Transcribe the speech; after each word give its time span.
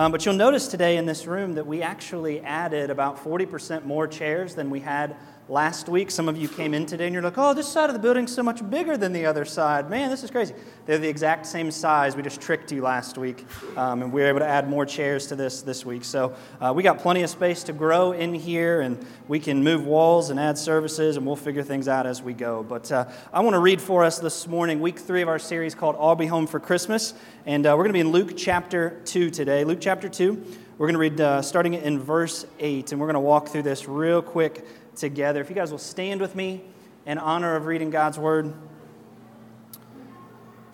Um, 0.00 0.12
but 0.12 0.24
you'll 0.24 0.34
notice 0.34 0.66
today 0.66 0.96
in 0.96 1.04
this 1.04 1.26
room 1.26 1.56
that 1.56 1.66
we 1.66 1.82
actually 1.82 2.40
added 2.40 2.88
about 2.88 3.22
40% 3.22 3.84
more 3.84 4.08
chairs 4.08 4.54
than 4.54 4.70
we 4.70 4.80
had 4.80 5.14
last 5.50 5.88
week. 5.88 6.12
Some 6.12 6.28
of 6.28 6.38
you 6.38 6.48
came 6.48 6.74
in 6.74 6.86
today 6.86 7.06
and 7.06 7.12
you're 7.12 7.22
like, 7.22 7.36
oh, 7.36 7.52
this 7.52 7.66
side 7.66 7.90
of 7.90 7.94
the 7.94 7.98
building's 7.98 8.32
so 8.32 8.42
much 8.42 8.68
bigger 8.70 8.96
than 8.96 9.12
the 9.12 9.26
other 9.26 9.44
side. 9.44 9.90
Man, 9.90 10.08
this 10.08 10.22
is 10.22 10.30
crazy. 10.30 10.54
They're 10.86 10.98
the 10.98 11.08
exact 11.08 11.44
same 11.44 11.72
size. 11.72 12.14
We 12.14 12.22
just 12.22 12.40
tricked 12.40 12.70
you 12.70 12.82
last 12.82 13.18
week, 13.18 13.44
um, 13.76 14.02
and 14.02 14.12
we 14.12 14.20
were 14.20 14.28
able 14.28 14.38
to 14.38 14.46
add 14.46 14.68
more 14.68 14.86
chairs 14.86 15.26
to 15.26 15.36
this 15.36 15.62
this 15.62 15.84
week. 15.84 16.04
So 16.04 16.34
uh, 16.60 16.72
we 16.74 16.84
got 16.84 16.98
plenty 16.98 17.22
of 17.22 17.30
space 17.30 17.64
to 17.64 17.72
grow 17.72 18.12
in 18.12 18.32
here, 18.32 18.80
and 18.80 19.04
we 19.26 19.40
can 19.40 19.64
move 19.64 19.84
walls 19.84 20.30
and 20.30 20.38
add 20.38 20.56
services, 20.56 21.16
and 21.16 21.26
we'll 21.26 21.36
figure 21.36 21.64
things 21.64 21.88
out 21.88 22.06
as 22.06 22.22
we 22.22 22.32
go. 22.32 22.62
But 22.62 22.90
uh, 22.92 23.08
I 23.32 23.40
want 23.40 23.54
to 23.54 23.60
read 23.60 23.80
for 23.80 24.04
us 24.04 24.20
this 24.20 24.46
morning, 24.46 24.80
week 24.80 24.98
three 24.98 25.22
of 25.22 25.28
our 25.28 25.40
series 25.40 25.74
called 25.74 25.96
I'll 25.98 26.16
Be 26.16 26.26
Home 26.26 26.46
for 26.46 26.60
Christmas. 26.60 27.12
And 27.44 27.66
uh, 27.66 27.70
we're 27.76 27.84
going 27.84 27.90
to 27.90 27.94
be 27.94 28.00
in 28.00 28.12
Luke 28.12 28.36
chapter 28.36 29.00
2 29.04 29.30
today. 29.30 29.64
Luke 29.64 29.78
chapter 29.80 30.08
2. 30.08 30.44
We're 30.80 30.86
going 30.86 30.94
to 30.94 31.00
read 31.00 31.20
uh, 31.20 31.42
starting 31.42 31.74
in 31.74 31.98
verse 31.98 32.46
8, 32.58 32.92
and 32.92 33.00
we're 33.02 33.06
going 33.06 33.12
to 33.12 33.20
walk 33.20 33.48
through 33.48 33.64
this 33.64 33.86
real 33.86 34.22
quick 34.22 34.66
together. 34.96 35.42
If 35.42 35.50
you 35.50 35.54
guys 35.54 35.70
will 35.70 35.76
stand 35.76 36.22
with 36.22 36.34
me 36.34 36.62
in 37.04 37.18
honor 37.18 37.54
of 37.54 37.66
reading 37.66 37.90
God's 37.90 38.18
word. 38.18 38.54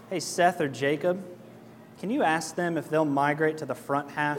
Hey, 0.08 0.20
Seth 0.20 0.60
or 0.60 0.68
Jacob, 0.68 1.26
can 1.98 2.10
you 2.10 2.22
ask 2.22 2.54
them 2.54 2.78
if 2.78 2.88
they'll 2.88 3.04
migrate 3.04 3.58
to 3.58 3.66
the 3.66 3.74
front 3.74 4.12
half? 4.12 4.38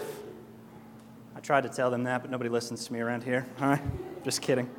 I 1.35 1.41
tried 1.41 1.63
to 1.63 1.69
tell 1.69 1.91
them 1.91 2.05
that, 2.05 2.21
but 2.21 2.31
nobody 2.31 2.49
listens 2.49 2.85
to 2.85 2.93
me 2.93 3.01
around 3.01 3.25
here. 3.25 3.45
All 3.59 3.67
right? 3.67 3.81
Just 4.23 4.41
kidding. 4.41 4.69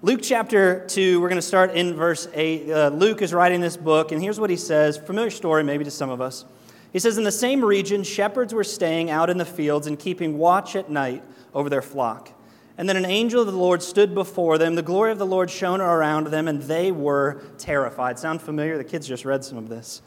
Luke 0.00 0.20
chapter 0.22 0.86
2, 0.86 1.20
we're 1.20 1.28
going 1.28 1.36
to 1.36 1.46
start 1.46 1.72
in 1.72 1.94
verse 1.94 2.28
8. 2.32 2.70
Uh, 2.70 2.88
Luke 2.88 3.20
is 3.20 3.34
writing 3.34 3.60
this 3.60 3.76
book, 3.76 4.10
and 4.10 4.22
here's 4.22 4.40
what 4.40 4.48
he 4.48 4.56
says. 4.56 4.96
Familiar 4.96 5.28
story, 5.28 5.62
maybe 5.64 5.84
to 5.84 5.90
some 5.90 6.08
of 6.08 6.22
us. 6.22 6.46
He 6.92 6.98
says, 6.98 7.18
In 7.18 7.24
the 7.24 7.32
same 7.32 7.64
region, 7.64 8.02
shepherds 8.02 8.54
were 8.54 8.64
staying 8.64 9.10
out 9.10 9.30
in 9.30 9.38
the 9.38 9.44
fields 9.44 9.86
and 9.86 9.98
keeping 9.98 10.38
watch 10.38 10.76
at 10.76 10.90
night 10.90 11.22
over 11.54 11.68
their 11.68 11.82
flock. 11.82 12.32
And 12.76 12.88
then 12.88 12.96
an 12.96 13.04
angel 13.04 13.40
of 13.40 13.48
the 13.48 13.52
Lord 13.52 13.82
stood 13.82 14.14
before 14.14 14.56
them. 14.56 14.76
The 14.76 14.82
glory 14.82 15.10
of 15.10 15.18
the 15.18 15.26
Lord 15.26 15.50
shone 15.50 15.80
around 15.80 16.28
them, 16.28 16.46
and 16.46 16.62
they 16.62 16.92
were 16.92 17.42
terrified. 17.58 18.18
Sound 18.18 18.40
familiar? 18.40 18.78
The 18.78 18.84
kids 18.84 19.08
just 19.08 19.24
read 19.24 19.44
some 19.44 19.58
of 19.58 19.68
this. 19.68 20.00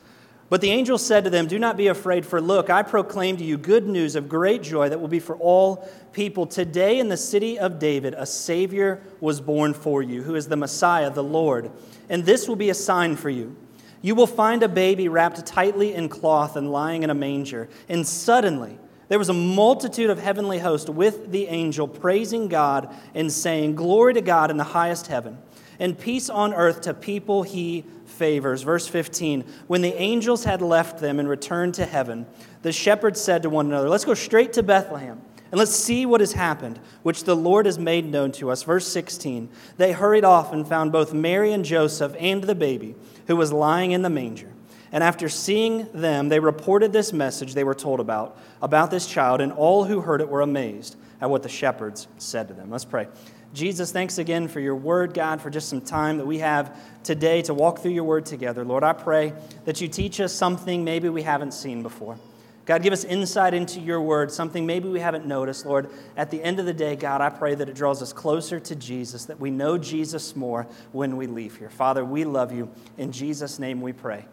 But 0.52 0.62
the 0.62 0.72
angel 0.72 0.98
said 0.98 1.24
to 1.26 1.30
them, 1.30 1.48
Do 1.48 1.60
not 1.60 1.78
be 1.78 1.88
afraid, 1.88 2.26
for 2.26 2.42
look, 2.42 2.70
I 2.70 2.84
proclaim 2.84 3.38
to 3.38 3.44
you 3.44 3.58
good 3.58 3.88
news 3.88 4.16
of 4.16 4.28
great 4.28 4.62
joy 4.62 4.90
that 4.90 5.00
will 5.00 5.08
be 5.08 5.20
for 5.20 5.38
all 5.38 5.90
people. 6.12 6.46
Today 6.46 7.00
in 7.00 7.10
the 7.10 7.18
city 7.18 7.58
of 7.58 7.80
David, 7.80 8.16
a 8.18 8.26
Savior 8.26 9.02
was 9.20 9.40
born 9.40 9.74
for 9.74 10.02
you, 10.02 10.24
who 10.24 10.36
is 10.36 10.48
the 10.48 10.58
Messiah, 10.58 11.10
the 11.10 11.24
Lord. 11.24 11.72
And 12.10 12.26
this 12.26 12.50
will 12.50 12.58
be 12.58 12.70
a 12.70 12.74
sign 12.74 13.16
for 13.16 13.30
you. 13.30 13.56
You 14.02 14.16
will 14.16 14.28
find 14.28 14.64
a 14.64 14.70
baby 14.70 15.08
wrapped 15.08 15.46
tightly 15.46 15.94
in 15.94 16.10
cloth 16.10 16.56
and 16.56 16.72
lying 16.72 17.04
in 17.04 17.10
a 17.10 17.16
manger. 17.16 17.70
And 17.88 18.06
suddenly, 18.08 18.78
there 19.10 19.20
was 19.20 19.30
a 19.30 19.34
multitude 19.34 20.10
of 20.10 20.20
heavenly 20.20 20.60
hosts 20.60 20.90
with 20.90 21.32
the 21.32 21.48
angel 21.48 21.88
praising 21.88 22.48
God 22.48 22.96
and 23.14 23.32
saying, 23.32 23.76
Glory 23.76 24.14
to 24.14 24.22
God 24.22 24.50
in 24.50 24.58
the 24.58 24.64
highest 24.64 25.08
heaven, 25.08 25.38
and 25.80 26.00
peace 26.00 26.30
on 26.30 26.54
earth 26.54 26.82
to 26.82 26.94
people 26.94 27.44
he 27.44 27.86
favors. 28.06 28.62
Verse 28.62 28.88
15 28.88 29.44
When 29.68 29.82
the 29.82 29.94
angels 30.02 30.46
had 30.46 30.62
left 30.62 31.00
them 31.00 31.20
and 31.20 31.28
returned 31.28 31.74
to 31.76 31.86
heaven, 31.86 32.26
the 32.62 32.72
shepherds 32.72 33.20
said 33.20 33.44
to 33.44 33.50
one 33.50 33.68
another, 33.68 33.90
Let's 33.90 34.06
go 34.06 34.14
straight 34.14 34.54
to 34.54 34.64
Bethlehem. 34.64 35.22
And 35.52 35.60
let's 35.60 35.76
see 35.76 36.06
what 36.06 36.22
has 36.22 36.32
happened, 36.32 36.80
which 37.04 37.26
the 37.26 37.36
Lord 37.36 37.66
has 37.66 37.78
made 37.78 38.06
known 38.06 38.32
to 38.34 38.50
us. 38.50 38.64
Verse 38.64 38.88
16 38.88 39.50
They 39.78 39.92
hurried 39.92 40.24
off 40.24 40.54
and 40.54 40.66
found 40.66 40.94
both 40.94 41.14
Mary 41.14 41.52
and 41.52 41.66
Joseph 41.66 42.16
and 42.18 42.44
the 42.44 42.56
baby, 42.56 42.96
who 43.28 43.36
was 43.36 43.52
lying 43.52 43.92
in 43.92 44.02
the 44.02 44.10
manger. 44.10 44.52
And 44.92 45.04
after 45.04 45.30
seeing 45.30 45.88
them, 45.94 46.30
they 46.30 46.40
reported 46.40 46.92
this 46.92 47.14
message 47.14 47.54
they 47.54 47.64
were 47.64 47.74
told 47.74 48.00
about, 48.00 48.38
about 48.62 48.92
this 48.92 49.08
child, 49.08 49.40
and 49.40 49.52
all 49.54 49.86
who 49.86 50.02
heard 50.02 50.22
it 50.22 50.28
were 50.28 50.42
amazed 50.42 50.98
at 51.22 51.30
what 51.30 51.44
the 51.44 51.50
shepherds 51.50 52.08
said 52.18 52.48
to 52.50 52.54
them. 52.54 52.70
Let's 52.70 52.86
pray. 52.86 53.08
Jesus, 53.54 53.92
thanks 53.92 54.18
again 54.18 54.48
for 54.48 54.60
your 54.60 54.76
word, 54.76 55.14
God, 55.14 55.42
for 55.42 55.50
just 55.50 55.70
some 55.70 55.82
time 55.82 56.18
that 56.18 56.26
we 56.26 56.40
have 56.40 56.78
today 57.04 57.42
to 57.44 57.54
walk 57.54 57.80
through 57.80 57.92
your 57.92 58.06
word 58.06 58.26
together. 58.26 58.64
Lord, 58.64 58.84
I 58.84 58.94
pray 58.94 59.34
that 59.66 59.82
you 59.82 59.88
teach 59.88 60.20
us 60.22 60.34
something 60.34 60.84
maybe 60.84 61.10
we 61.10 61.22
haven't 61.22 61.54
seen 61.54 61.84
before. 61.84 62.18
God, 62.66 62.84
give 62.84 62.94
us 62.94 63.04
insight 63.04 63.54
into 63.54 63.80
your 63.80 64.02
word, 64.02 64.32
something 64.32 64.66
maybe 64.66 64.88
we 64.88 65.00
haven't 65.00 65.26
noticed. 65.26 65.66
Lord, 65.66 65.90
at 66.16 66.30
the 66.30 66.42
end 66.44 66.60
of 66.60 66.66
the 66.66 66.74
day, 66.74 66.96
God, 66.96 67.20
I 67.20 67.30
pray 67.30 67.56
that 67.56 67.68
it 67.68 67.76
draws 67.76 68.02
us 68.02 68.14
closer 68.14 68.60
to 68.60 68.76
Jesus, 68.76 69.26
that 69.26 69.40
we 69.40 69.50
know 69.50 69.78
Jesus 69.78 70.36
more 70.36 70.68
when 70.92 71.18
we 71.18 71.26
leave 71.26 71.58
here. 71.58 71.70
Father, 71.70 72.06
we 72.06 72.24
love 72.24 72.52
you. 72.52 72.70
In 72.98 73.12
Jesus' 73.12 73.58
name 73.58 73.82
we 73.82 73.94
pray. 73.94 74.26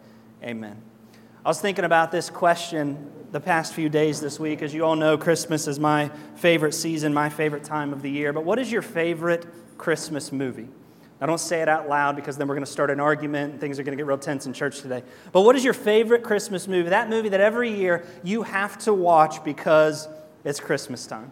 Amen. 0.43 0.79
I 1.43 1.49
was 1.49 1.59
thinking 1.59 1.85
about 1.85 2.11
this 2.11 2.29
question 2.29 3.11
the 3.31 3.39
past 3.39 3.73
few 3.73 3.89
days 3.89 4.21
this 4.21 4.39
week. 4.39 4.61
As 4.61 4.73
you 4.73 4.85
all 4.85 4.95
know, 4.95 5.17
Christmas 5.17 5.67
is 5.67 5.79
my 5.79 6.09
favorite 6.35 6.73
season, 6.73 7.13
my 7.13 7.29
favorite 7.29 7.63
time 7.63 7.93
of 7.93 8.01
the 8.01 8.11
year. 8.11 8.31
But 8.33 8.43
what 8.45 8.59
is 8.59 8.71
your 8.71 8.81
favorite 8.81 9.45
Christmas 9.77 10.31
movie? 10.31 10.67
I 11.21 11.25
don't 11.25 11.39
say 11.39 11.61
it 11.61 11.67
out 11.67 11.89
loud 11.89 12.15
because 12.15 12.37
then 12.37 12.47
we're 12.47 12.55
going 12.55 12.65
to 12.65 12.71
start 12.71 12.89
an 12.89 12.99
argument 12.99 13.51
and 13.51 13.61
things 13.61 13.77
are 13.77 13.83
going 13.83 13.97
to 13.97 14.01
get 14.01 14.07
real 14.07 14.17
tense 14.17 14.45
in 14.45 14.53
church 14.53 14.81
today. 14.81 15.03
But 15.33 15.41
what 15.41 15.55
is 15.55 15.63
your 15.63 15.73
favorite 15.73 16.23
Christmas 16.23 16.67
movie? 16.67 16.89
That 16.89 17.09
movie 17.09 17.29
that 17.29 17.41
every 17.41 17.71
year 17.71 18.05
you 18.23 18.43
have 18.43 18.77
to 18.79 18.93
watch 18.93 19.43
because 19.43 20.07
it's 20.45 20.61
Christmas 20.61 21.05
time. 21.05 21.31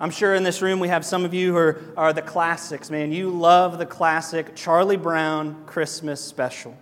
I'm 0.00 0.10
sure 0.10 0.34
in 0.34 0.42
this 0.42 0.60
room 0.60 0.80
we 0.80 0.88
have 0.88 1.04
some 1.04 1.24
of 1.24 1.32
you 1.32 1.52
who 1.52 1.58
are, 1.58 1.80
are 1.96 2.12
the 2.12 2.22
classics, 2.22 2.90
man. 2.90 3.12
You 3.12 3.30
love 3.30 3.78
the 3.78 3.86
classic 3.86 4.56
Charlie 4.56 4.96
Brown 4.96 5.64
Christmas 5.66 6.20
special. 6.20 6.76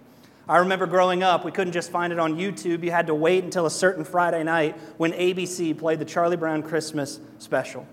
I 0.48 0.58
remember 0.58 0.86
growing 0.86 1.22
up, 1.22 1.44
we 1.44 1.52
couldn't 1.52 1.74
just 1.74 1.90
find 1.90 2.12
it 2.12 2.18
on 2.18 2.36
YouTube. 2.36 2.82
You 2.82 2.90
had 2.90 3.06
to 3.08 3.14
wait 3.14 3.44
until 3.44 3.66
a 3.66 3.70
certain 3.70 4.04
Friday 4.04 4.42
night 4.42 4.76
when 4.96 5.12
ABC 5.12 5.78
played 5.78 5.98
the 5.98 6.04
Charlie 6.04 6.36
Brown 6.36 6.62
Christmas 6.62 7.20
special. 7.38 7.86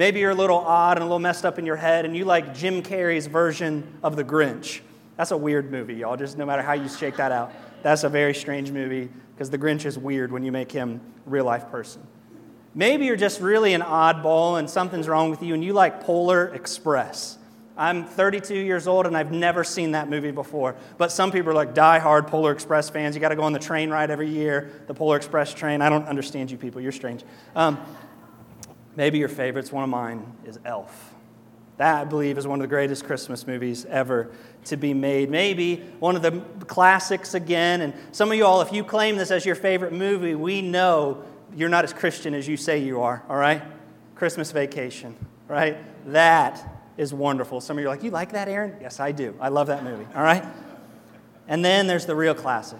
Maybe 0.00 0.20
you're 0.20 0.30
a 0.30 0.34
little 0.34 0.56
odd 0.56 0.96
and 0.96 1.02
a 1.02 1.04
little 1.04 1.18
messed 1.18 1.44
up 1.44 1.58
in 1.58 1.66
your 1.66 1.76
head, 1.76 2.06
and 2.06 2.16
you 2.16 2.24
like 2.24 2.54
Jim 2.54 2.82
Carrey's 2.82 3.26
version 3.26 3.86
of 4.02 4.16
The 4.16 4.24
Grinch. 4.24 4.80
That's 5.18 5.30
a 5.30 5.36
weird 5.36 5.70
movie, 5.70 5.92
y'all, 5.92 6.16
just 6.16 6.38
no 6.38 6.46
matter 6.46 6.62
how 6.62 6.72
you 6.72 6.88
shake 6.88 7.18
that 7.18 7.32
out. 7.32 7.52
That's 7.82 8.02
a 8.02 8.08
very 8.08 8.32
strange 8.32 8.70
movie 8.70 9.10
because 9.34 9.50
The 9.50 9.58
Grinch 9.58 9.84
is 9.84 9.98
weird 9.98 10.32
when 10.32 10.42
you 10.42 10.52
make 10.52 10.72
him 10.72 11.02
real 11.26 11.44
life 11.44 11.70
person. 11.70 12.00
Maybe 12.74 13.04
you're 13.04 13.14
just 13.14 13.42
really 13.42 13.74
an 13.74 13.82
oddball 13.82 14.58
and 14.58 14.70
something's 14.70 15.06
wrong 15.06 15.28
with 15.28 15.42
you, 15.42 15.52
and 15.52 15.62
you 15.62 15.74
like 15.74 16.02
Polar 16.02 16.46
Express. 16.54 17.36
I'm 17.76 18.06
32 18.06 18.54
years 18.54 18.86
old 18.86 19.06
and 19.06 19.14
I've 19.14 19.32
never 19.32 19.64
seen 19.64 19.92
that 19.92 20.08
movie 20.08 20.30
before. 20.30 20.76
But 20.96 21.12
some 21.12 21.30
people 21.30 21.50
are 21.50 21.54
like 21.54 21.74
die-hard 21.74 22.26
Polar 22.26 22.52
Express 22.52 22.88
fans. 22.88 23.14
You 23.14 23.20
got 23.20 23.30
to 23.30 23.36
go 23.36 23.42
on 23.42 23.54
the 23.54 23.58
train 23.58 23.90
ride 23.90 24.10
every 24.10 24.28
year, 24.28 24.70
the 24.86 24.94
Polar 24.94 25.16
Express 25.16 25.52
train. 25.54 25.80
I 25.80 25.88
don't 25.88 26.06
understand 26.06 26.50
you 26.50 26.58
people. 26.58 26.80
You're 26.80 26.92
strange. 26.92 27.22
Um, 27.56 27.78
maybe 28.96 29.18
your 29.18 29.28
favorite's 29.28 29.72
one 29.72 29.84
of 29.84 29.90
mine 29.90 30.32
is 30.44 30.58
Elf. 30.64 31.14
That, 31.78 32.02
I 32.02 32.04
believe, 32.04 32.36
is 32.36 32.46
one 32.46 32.58
of 32.58 32.62
the 32.62 32.68
greatest 32.68 33.04
Christmas 33.04 33.46
movies 33.46 33.86
ever 33.86 34.30
to 34.66 34.76
be 34.76 34.92
made. 34.92 35.30
Maybe 35.30 35.76
one 35.98 36.14
of 36.14 36.20
the 36.20 36.32
classics 36.66 37.32
again. 37.32 37.80
And 37.80 37.94
some 38.12 38.30
of 38.30 38.36
you 38.36 38.44
all, 38.44 38.60
if 38.60 38.70
you 38.70 38.84
claim 38.84 39.16
this 39.16 39.30
as 39.30 39.46
your 39.46 39.54
favorite 39.54 39.94
movie, 39.94 40.34
we 40.34 40.60
know 40.60 41.24
you're 41.56 41.70
not 41.70 41.84
as 41.84 41.94
Christian 41.94 42.34
as 42.34 42.46
you 42.46 42.58
say 42.58 42.78
you 42.78 43.00
are, 43.00 43.22
all 43.30 43.36
right? 43.36 43.62
Christmas 44.14 44.52
Vacation, 44.52 45.16
right? 45.48 45.78
That 46.12 46.62
is 46.98 47.14
wonderful. 47.14 47.62
Some 47.62 47.78
of 47.78 47.82
you 47.82 47.88
are 47.88 47.94
like, 47.94 48.02
You 48.02 48.10
like 48.10 48.32
that, 48.32 48.48
Aaron? 48.48 48.76
Yes, 48.82 49.00
I 49.00 49.12
do. 49.12 49.34
I 49.40 49.48
love 49.48 49.68
that 49.68 49.82
movie. 49.82 50.06
All 50.14 50.22
right? 50.22 50.44
And 51.48 51.64
then 51.64 51.86
there's 51.86 52.04
the 52.04 52.14
real 52.14 52.34
classic 52.34 52.78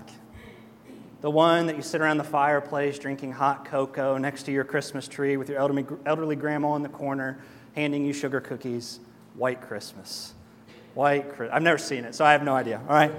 the 1.20 1.30
one 1.30 1.66
that 1.66 1.76
you 1.76 1.82
sit 1.82 2.00
around 2.00 2.16
the 2.16 2.24
fireplace 2.24 2.98
drinking 2.98 3.32
hot 3.32 3.64
cocoa 3.64 4.16
next 4.16 4.44
to 4.44 4.52
your 4.52 4.64
Christmas 4.64 5.06
tree 5.06 5.36
with 5.36 5.48
your 5.48 5.58
elderly, 5.58 5.86
elderly 6.06 6.36
grandma 6.36 6.74
in 6.76 6.82
the 6.82 6.88
corner 6.88 7.38
handing 7.76 8.04
you 8.04 8.12
sugar 8.12 8.40
cookies. 8.40 9.00
White 9.34 9.60
Christmas. 9.60 10.34
White 10.94 11.28
Christmas. 11.28 11.50
I've 11.54 11.62
never 11.62 11.78
seen 11.78 12.04
it, 12.04 12.14
so 12.14 12.24
I 12.24 12.32
have 12.32 12.42
no 12.42 12.54
idea. 12.54 12.80
All 12.88 12.94
right? 12.94 13.12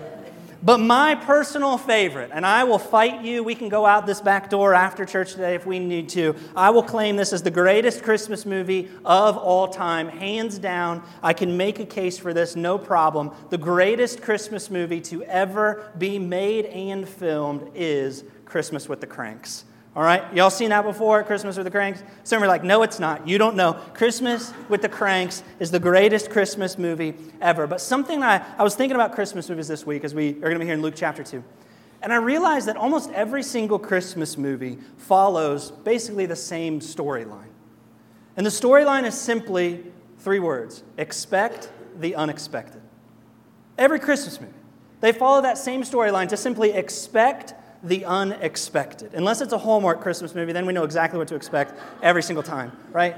But 0.64 0.78
my 0.78 1.16
personal 1.16 1.80
favorite, 1.80 2.30
and 2.32 2.46
I 2.46 2.66
will 2.66 2.78
fight 2.78 3.24
you, 3.24 3.44
we 3.44 3.56
can 3.56 3.68
go 3.68 3.88
out 3.88 4.06
this 4.06 4.22
back 4.22 4.48
door 4.52 4.76
after 4.76 5.06
church 5.06 5.32
today 5.32 5.56
if 5.56 5.66
we 5.66 5.80
need 5.80 6.08
to. 6.10 6.36
I 6.56 6.70
will 6.70 6.84
claim 6.84 7.16
this 7.16 7.34
as 7.34 7.42
the 7.42 7.50
greatest 7.50 8.04
Christmas 8.04 8.46
movie 8.46 8.88
of 9.04 9.38
all 9.38 9.70
time, 9.70 10.08
hands 10.08 10.60
down. 10.60 11.02
I 11.24 11.34
can 11.34 11.58
make 11.58 11.80
a 11.80 11.86
case 11.86 12.20
for 12.20 12.32
this, 12.32 12.56
no 12.56 12.78
problem. 12.78 13.32
The 13.50 13.58
greatest 13.58 14.22
Christmas 14.22 14.70
movie 14.70 15.02
to 15.02 15.24
ever 15.24 15.92
be 15.98 16.20
made 16.20 16.66
and 16.66 17.10
filmed 17.10 17.72
is 17.74 18.24
Christmas 18.46 18.88
with 18.88 19.02
the 19.02 19.08
Cranks. 19.08 19.66
All 19.94 20.04
right? 20.04 20.34
Y'all 20.34 20.50
seen 20.50 20.70
that 20.70 20.84
before, 20.84 21.22
Christmas 21.24 21.58
with 21.58 21.66
the 21.66 21.72
Cranks? 21.72 22.02
Some 22.24 22.42
are 22.42 22.48
like, 22.48 22.64
no, 22.64 22.82
it's 22.82 23.00
not. 23.00 23.28
You 23.28 23.38
don't 23.38 23.58
know. 23.58 23.74
Christmas 23.94 24.54
with 24.70 24.82
the 24.82 24.88
Cranks 24.88 25.44
is 25.60 25.70
the 25.70 25.82
greatest 25.82 26.30
Christmas 26.30 26.78
movie 26.78 27.14
ever. 27.42 27.68
But 27.68 27.82
something 27.82 28.24
I, 28.24 28.46
I 28.58 28.64
was 28.64 28.76
thinking 28.76 28.96
about 28.96 29.14
Christmas 29.14 29.50
movies 29.50 29.68
this 29.68 29.86
week 29.86 30.06
as 30.06 30.16
we 30.16 30.30
are 30.30 30.40
going 30.42 30.54
to 30.54 30.60
be 30.60 30.66
here 30.66 30.76
in 30.76 30.82
Luke 30.82 30.94
chapter 30.96 31.24
2. 31.24 31.44
And 32.02 32.14
I 32.14 32.16
realized 32.16 32.68
that 32.68 32.78
almost 32.78 33.12
every 33.12 33.44
single 33.44 33.78
Christmas 33.78 34.38
movie 34.38 34.78
follows 34.98 35.72
basically 35.72 36.26
the 36.26 36.38
same 36.38 36.80
storyline. 36.80 37.50
And 38.38 38.46
the 38.46 38.50
storyline 38.50 39.04
is 39.04 39.20
simply 39.20 39.84
three 40.20 40.40
words 40.40 40.84
expect 40.98 41.70
the 42.00 42.16
unexpected. 42.16 42.82
Every 43.78 44.00
Christmas 44.00 44.40
movie, 44.40 44.54
they 45.02 45.12
follow 45.12 45.42
that 45.42 45.58
same 45.58 45.84
storyline 45.84 46.30
to 46.30 46.38
simply 46.38 46.72
expect 46.72 47.54
the 47.84 48.06
unexpected. 48.06 49.14
Unless 49.14 49.42
it's 49.42 49.54
a 49.54 49.58
Hallmark 49.58 50.02
Christmas 50.02 50.36
movie, 50.36 50.54
then 50.54 50.66
we 50.66 50.74
know 50.74 50.84
exactly 50.84 51.18
what 51.18 51.28
to 51.30 51.36
expect 51.36 51.74
every 52.02 52.24
single 52.24 52.44
time, 52.44 52.72
right? 52.92 53.16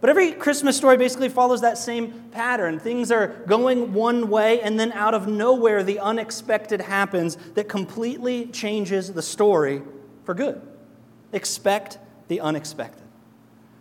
But 0.00 0.10
every 0.10 0.32
Christmas 0.32 0.76
story 0.76 0.96
basically 0.96 1.28
follows 1.28 1.60
that 1.60 1.78
same 1.78 2.12
pattern. 2.32 2.80
Things 2.80 3.12
are 3.12 3.28
going 3.46 3.92
one 3.92 4.28
way, 4.30 4.60
and 4.60 4.78
then 4.80 4.90
out 4.92 5.14
of 5.14 5.28
nowhere, 5.28 5.84
the 5.84 6.00
unexpected 6.00 6.80
happens 6.80 7.36
that 7.54 7.68
completely 7.68 8.46
changes 8.46 9.12
the 9.12 9.22
story 9.22 9.82
for 10.24 10.34
good. 10.34 10.60
Expect 11.32 11.98
the 12.26 12.40
unexpected. 12.40 13.04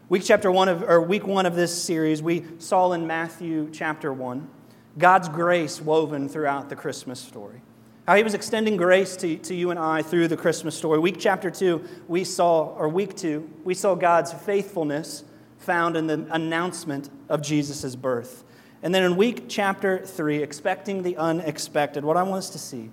Week 0.10 0.24
chapter 0.24 0.52
one 0.52 0.68
of, 0.68 0.84
or 0.84 1.02
week 1.02 1.26
one 1.26 1.46
of 1.46 1.56
this 1.56 1.84
series, 1.84 2.22
we 2.22 2.46
saw 2.60 2.92
in 2.92 3.08
Matthew 3.08 3.70
chapter 3.72 4.14
one 4.14 4.50
God's 4.98 5.30
grace 5.30 5.82
woven 5.82 6.28
throughout 6.28 6.70
the 6.70 6.76
Christmas 6.76 7.20
story. 7.20 7.62
How 8.08 8.16
he 8.16 8.24
was 8.24 8.34
extending 8.34 8.78
grace 8.78 9.16
to, 9.18 9.38
to 9.38 9.54
you 9.54 9.70
and 9.70 9.80
I 9.80 10.02
through 10.02 10.28
the 10.28 10.38
Christmas 10.38 10.76
story. 10.76 10.98
Week 10.98 11.18
chapter 11.20 11.52
two, 11.52 11.88
we 12.08 12.24
saw, 12.24 12.74
or 12.76 12.90
week 12.90 13.16
two, 13.16 13.48
we 13.64 13.76
saw 13.76 13.94
God's 13.94 14.34
faithfulness 14.34 15.24
found 15.60 15.96
in 15.96 16.08
the 16.08 16.26
announcement 16.32 17.12
of 17.30 17.44
Jesus' 17.44 17.96
birth. 17.96 18.44
And 18.82 18.94
then 18.96 19.04
in 19.04 19.18
week 19.18 19.46
chapter 19.48 20.04
three, 20.04 20.42
expecting 20.42 21.04
the 21.04 21.16
unexpected, 21.18 22.04
what 22.04 22.18
I 22.18 22.24
want 22.24 22.40
us 22.40 22.50
to 22.50 22.58
see 22.58 22.90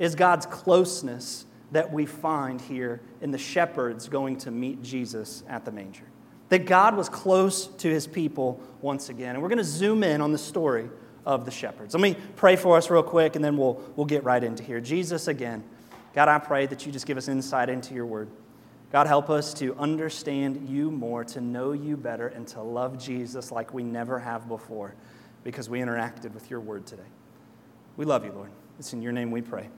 is 0.00 0.16
God's 0.16 0.46
closeness 0.46 1.46
that 1.70 1.92
we 1.92 2.04
find 2.04 2.60
here 2.60 3.00
in 3.20 3.30
the 3.30 3.38
shepherds 3.38 4.08
going 4.08 4.38
to 4.38 4.50
meet 4.50 4.82
Jesus 4.82 5.44
at 5.48 5.64
the 5.64 5.70
manger. 5.70 6.04
That 6.48 6.66
God 6.66 6.96
was 6.96 7.08
close 7.08 7.68
to 7.68 7.88
his 7.88 8.08
people 8.08 8.60
once 8.80 9.08
again. 9.08 9.36
And 9.36 9.42
we're 9.42 9.48
going 9.48 9.58
to 9.58 9.64
zoom 9.64 10.02
in 10.02 10.20
on 10.20 10.32
the 10.32 10.38
story 10.38 10.90
of 11.24 11.44
the 11.44 11.50
shepherds. 11.50 11.94
Let 11.94 12.00
me 12.00 12.16
pray 12.36 12.56
for 12.56 12.76
us 12.76 12.90
real 12.90 13.02
quick, 13.02 13.36
and 13.36 13.44
then 13.44 13.56
we'll, 13.56 13.80
we'll 13.96 14.06
get 14.06 14.24
right 14.24 14.42
into 14.42 14.62
here. 14.62 14.80
Jesus, 14.80 15.28
again, 15.28 15.62
God, 16.14 16.28
I 16.28 16.38
pray 16.38 16.66
that 16.66 16.84
you 16.84 16.92
just 16.92 17.06
give 17.06 17.16
us 17.16 17.28
insight 17.28 17.68
into 17.68 17.94
your 17.94 18.06
word. 18.06 18.28
God, 18.92 19.06
help 19.06 19.30
us 19.30 19.54
to 19.54 19.74
understand 19.76 20.68
you 20.68 20.90
more, 20.90 21.24
to 21.24 21.40
know 21.40 21.72
you 21.72 21.96
better, 21.96 22.28
and 22.28 22.46
to 22.48 22.60
love 22.60 23.02
Jesus 23.02 23.50
like 23.50 23.72
we 23.72 23.82
never 23.82 24.18
have 24.18 24.48
before 24.48 24.94
because 25.44 25.70
we 25.70 25.80
interacted 25.80 26.34
with 26.34 26.50
your 26.50 26.60
word 26.60 26.86
today. 26.86 27.02
We 27.96 28.04
love 28.04 28.24
you, 28.24 28.32
Lord. 28.32 28.50
It's 28.78 28.92
in 28.92 29.00
your 29.00 29.12
name 29.12 29.30
we 29.30 29.40
pray. 29.40 29.68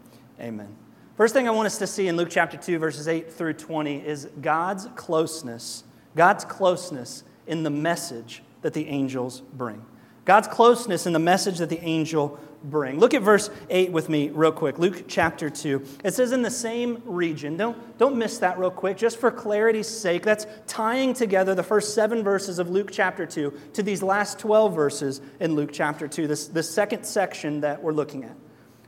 Amen. 0.40 0.76
First 1.16 1.32
thing 1.32 1.46
I 1.46 1.52
want 1.52 1.66
us 1.66 1.78
to 1.78 1.86
see 1.86 2.08
in 2.08 2.16
Luke 2.16 2.28
chapter 2.30 2.56
2, 2.56 2.78
verses 2.78 3.06
8 3.06 3.32
through 3.32 3.52
20 3.52 4.04
is 4.04 4.28
God's 4.40 4.88
closeness, 4.96 5.84
God's 6.16 6.44
closeness 6.44 7.22
in 7.46 7.62
the 7.62 7.70
message 7.70 8.42
that 8.62 8.72
the 8.72 8.88
angels 8.88 9.42
bring. 9.52 9.84
God's 10.24 10.48
closeness 10.48 11.06
in 11.06 11.12
the 11.12 11.18
message 11.18 11.58
that 11.58 11.68
the 11.68 11.82
angel 11.82 12.38
bring. 12.64 12.98
Look 12.98 13.14
at 13.14 13.22
verse 13.22 13.50
8 13.68 13.92
with 13.92 14.08
me, 14.08 14.30
real 14.30 14.52
quick. 14.52 14.78
Luke 14.78 15.04
chapter 15.06 15.50
2. 15.50 15.84
It 16.02 16.14
says, 16.14 16.32
in 16.32 16.42
the 16.42 16.50
same 16.50 17.02
region. 17.04 17.56
Don't, 17.56 17.98
don't 17.98 18.16
miss 18.16 18.38
that, 18.38 18.58
real 18.58 18.70
quick. 18.70 18.96
Just 18.96 19.18
for 19.18 19.30
clarity's 19.30 19.86
sake, 19.86 20.22
that's 20.22 20.46
tying 20.66 21.14
together 21.14 21.54
the 21.54 21.62
first 21.62 21.94
seven 21.94 22.22
verses 22.22 22.58
of 22.58 22.70
Luke 22.70 22.88
chapter 22.90 23.26
2 23.26 23.52
to 23.74 23.82
these 23.82 24.02
last 24.02 24.38
12 24.38 24.74
verses 24.74 25.20
in 25.40 25.54
Luke 25.54 25.70
chapter 25.72 26.08
2, 26.08 26.26
this, 26.26 26.48
this 26.48 26.70
second 26.70 27.04
section 27.04 27.60
that 27.60 27.82
we're 27.82 27.92
looking 27.92 28.24
at. 28.24 28.36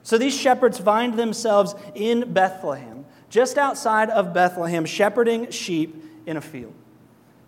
So 0.02 0.18
these 0.18 0.38
shepherds 0.38 0.78
find 0.78 1.14
themselves 1.14 1.74
in 1.94 2.32
Bethlehem, 2.32 3.04
just 3.28 3.58
outside 3.58 4.08
of 4.08 4.32
Bethlehem, 4.32 4.84
shepherding 4.84 5.50
sheep 5.50 6.02
in 6.26 6.36
a 6.36 6.40
field. 6.40 6.74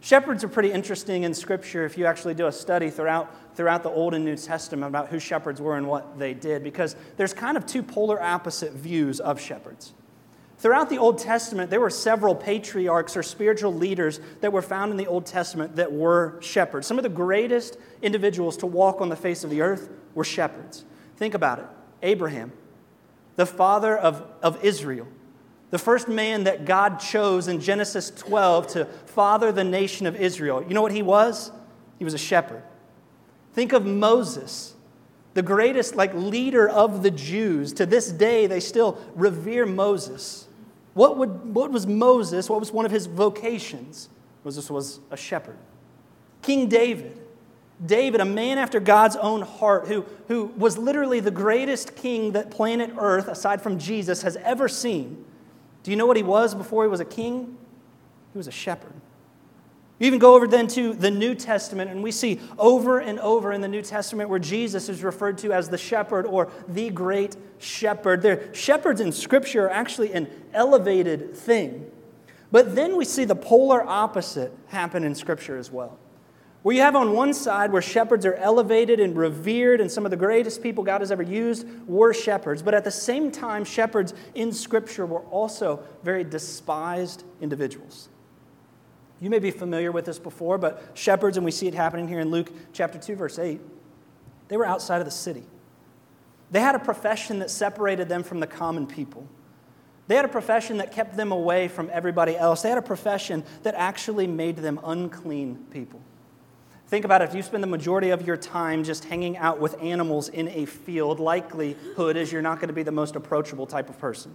Shepherds 0.00 0.44
are 0.44 0.48
pretty 0.48 0.70
interesting 0.70 1.24
in 1.24 1.34
Scripture 1.34 1.84
if 1.84 1.98
you 1.98 2.06
actually 2.06 2.34
do 2.34 2.46
a 2.46 2.52
study 2.52 2.88
throughout, 2.88 3.34
throughout 3.56 3.82
the 3.82 3.90
Old 3.90 4.14
and 4.14 4.24
New 4.24 4.36
Testament 4.36 4.88
about 4.88 5.08
who 5.08 5.18
shepherds 5.18 5.60
were 5.60 5.76
and 5.76 5.88
what 5.88 6.18
they 6.18 6.34
did, 6.34 6.62
because 6.62 6.94
there's 7.16 7.34
kind 7.34 7.56
of 7.56 7.66
two 7.66 7.82
polar 7.82 8.22
opposite 8.22 8.72
views 8.72 9.18
of 9.18 9.40
shepherds. 9.40 9.92
Throughout 10.58 10.88
the 10.90 10.98
Old 10.98 11.18
Testament, 11.18 11.70
there 11.70 11.80
were 11.80 11.90
several 11.90 12.34
patriarchs 12.34 13.16
or 13.16 13.22
spiritual 13.22 13.72
leaders 13.72 14.20
that 14.40 14.52
were 14.52 14.62
found 14.62 14.90
in 14.90 14.96
the 14.96 15.06
Old 15.06 15.24
Testament 15.24 15.76
that 15.76 15.92
were 15.92 16.36
shepherds. 16.40 16.86
Some 16.86 16.98
of 16.98 17.04
the 17.04 17.08
greatest 17.08 17.76
individuals 18.02 18.56
to 18.58 18.66
walk 18.66 19.00
on 19.00 19.08
the 19.08 19.16
face 19.16 19.44
of 19.44 19.50
the 19.50 19.60
earth 19.60 19.88
were 20.14 20.24
shepherds. 20.24 20.84
Think 21.16 21.34
about 21.34 21.58
it 21.58 21.66
Abraham, 22.02 22.52
the 23.36 23.46
father 23.46 23.96
of, 23.96 24.24
of 24.42 24.64
Israel 24.64 25.06
the 25.70 25.78
first 25.78 26.08
man 26.08 26.44
that 26.44 26.64
God 26.64 26.98
chose 26.98 27.48
in 27.48 27.60
Genesis 27.60 28.10
12 28.10 28.66
to 28.68 28.84
father 29.06 29.52
the 29.52 29.64
nation 29.64 30.06
of 30.06 30.16
Israel. 30.16 30.64
You 30.66 30.74
know 30.74 30.82
what 30.82 30.92
he 30.92 31.02
was? 31.02 31.50
He 31.98 32.04
was 32.04 32.14
a 32.14 32.18
shepherd. 32.18 32.62
Think 33.52 33.72
of 33.72 33.84
Moses, 33.84 34.74
the 35.34 35.42
greatest 35.42 35.94
like 35.94 36.14
leader 36.14 36.68
of 36.68 37.02
the 37.02 37.10
Jews. 37.10 37.72
To 37.74 37.86
this 37.86 38.10
day, 38.10 38.46
they 38.46 38.60
still 38.60 38.98
revere 39.14 39.66
Moses. 39.66 40.46
What, 40.94 41.18
would, 41.18 41.54
what 41.54 41.70
was 41.70 41.86
Moses? 41.86 42.48
What 42.48 42.60
was 42.60 42.72
one 42.72 42.86
of 42.86 42.90
his 42.90 43.06
vocations? 43.06 44.08
Moses 44.44 44.70
was 44.70 45.00
a 45.10 45.16
shepherd. 45.16 45.56
King 46.40 46.68
David. 46.68 47.18
David, 47.84 48.20
a 48.20 48.24
man 48.24 48.58
after 48.58 48.80
God's 48.80 49.14
own 49.16 49.42
heart, 49.42 49.86
who, 49.86 50.04
who 50.26 50.46
was 50.56 50.76
literally 50.76 51.20
the 51.20 51.30
greatest 51.30 51.94
king 51.94 52.32
that 52.32 52.50
planet 52.50 52.90
Earth, 52.98 53.28
aside 53.28 53.62
from 53.62 53.78
Jesus, 53.78 54.22
has 54.22 54.36
ever 54.36 54.66
seen. 54.66 55.24
Do 55.82 55.90
you 55.90 55.96
know 55.96 56.06
what 56.06 56.16
he 56.16 56.22
was 56.22 56.54
before 56.54 56.84
he 56.84 56.88
was 56.88 57.00
a 57.00 57.04
king? 57.04 57.56
He 58.32 58.38
was 58.38 58.48
a 58.48 58.52
shepherd. 58.52 58.94
You 59.98 60.06
even 60.06 60.20
go 60.20 60.34
over 60.34 60.46
then 60.46 60.68
to 60.68 60.92
the 60.92 61.10
New 61.10 61.34
Testament, 61.34 61.90
and 61.90 62.02
we 62.02 62.12
see 62.12 62.40
over 62.56 63.00
and 63.00 63.18
over 63.18 63.52
in 63.52 63.60
the 63.60 63.68
New 63.68 63.82
Testament 63.82 64.30
where 64.30 64.38
Jesus 64.38 64.88
is 64.88 65.02
referred 65.02 65.38
to 65.38 65.52
as 65.52 65.68
the 65.68 65.78
shepherd 65.78 66.24
or 66.24 66.52
the 66.68 66.90
great 66.90 67.36
shepherd. 67.58 68.22
There, 68.22 68.54
shepherds 68.54 69.00
in 69.00 69.10
Scripture 69.10 69.66
are 69.66 69.70
actually 69.70 70.12
an 70.12 70.28
elevated 70.52 71.36
thing. 71.36 71.90
But 72.52 72.76
then 72.76 72.96
we 72.96 73.04
see 73.04 73.24
the 73.24 73.34
polar 73.34 73.82
opposite 73.82 74.52
happen 74.68 75.02
in 75.02 75.14
Scripture 75.16 75.58
as 75.58 75.70
well. 75.70 75.98
Where 76.62 76.74
you 76.74 76.82
have 76.82 76.96
on 76.96 77.12
one 77.12 77.34
side 77.34 77.70
where 77.70 77.80
shepherds 77.80 78.26
are 78.26 78.34
elevated 78.34 78.98
and 78.98 79.16
revered, 79.16 79.80
and 79.80 79.90
some 79.90 80.04
of 80.04 80.10
the 80.10 80.16
greatest 80.16 80.62
people 80.62 80.82
God 80.82 81.00
has 81.00 81.12
ever 81.12 81.22
used 81.22 81.66
were 81.86 82.12
shepherds. 82.12 82.62
But 82.62 82.74
at 82.74 82.84
the 82.84 82.90
same 82.90 83.30
time, 83.30 83.64
shepherds 83.64 84.12
in 84.34 84.52
Scripture 84.52 85.06
were 85.06 85.20
also 85.20 85.82
very 86.02 86.24
despised 86.24 87.22
individuals. 87.40 88.08
You 89.20 89.30
may 89.30 89.38
be 89.38 89.50
familiar 89.50 89.92
with 89.92 90.04
this 90.04 90.18
before, 90.18 90.58
but 90.58 90.82
shepherds, 90.94 91.36
and 91.36 91.44
we 91.44 91.52
see 91.52 91.68
it 91.68 91.74
happening 91.74 92.08
here 92.08 92.20
in 92.20 92.30
Luke 92.30 92.50
chapter 92.72 92.98
2, 92.98 93.14
verse 93.16 93.38
8, 93.38 93.60
they 94.48 94.56
were 94.56 94.66
outside 94.66 94.98
of 94.98 95.04
the 95.04 95.10
city. 95.12 95.44
They 96.50 96.60
had 96.60 96.74
a 96.74 96.78
profession 96.78 97.40
that 97.40 97.50
separated 97.50 98.08
them 98.08 98.22
from 98.22 98.40
the 98.40 98.46
common 98.46 98.86
people. 98.86 99.26
They 100.06 100.16
had 100.16 100.24
a 100.24 100.28
profession 100.28 100.78
that 100.78 100.92
kept 100.92 101.16
them 101.16 101.32
away 101.32 101.68
from 101.68 101.90
everybody 101.92 102.36
else. 102.36 102.62
They 102.62 102.70
had 102.70 102.78
a 102.78 102.82
profession 102.82 103.44
that 103.62 103.74
actually 103.74 104.26
made 104.26 104.56
them 104.56 104.80
unclean 104.82 105.66
people. 105.70 106.00
Think 106.88 107.04
about 107.04 107.20
it. 107.20 107.28
If 107.28 107.34
you 107.34 107.42
spend 107.42 107.62
the 107.62 107.68
majority 107.68 108.10
of 108.10 108.26
your 108.26 108.38
time 108.38 108.82
just 108.82 109.04
hanging 109.04 109.36
out 109.36 109.60
with 109.60 109.80
animals 109.82 110.30
in 110.30 110.48
a 110.48 110.64
field, 110.64 111.20
likelihood 111.20 112.16
is 112.16 112.32
you're 112.32 112.40
not 112.40 112.60
going 112.60 112.68
to 112.68 112.74
be 112.74 112.82
the 112.82 112.90
most 112.90 113.14
approachable 113.14 113.66
type 113.66 113.90
of 113.90 113.98
person. 113.98 114.34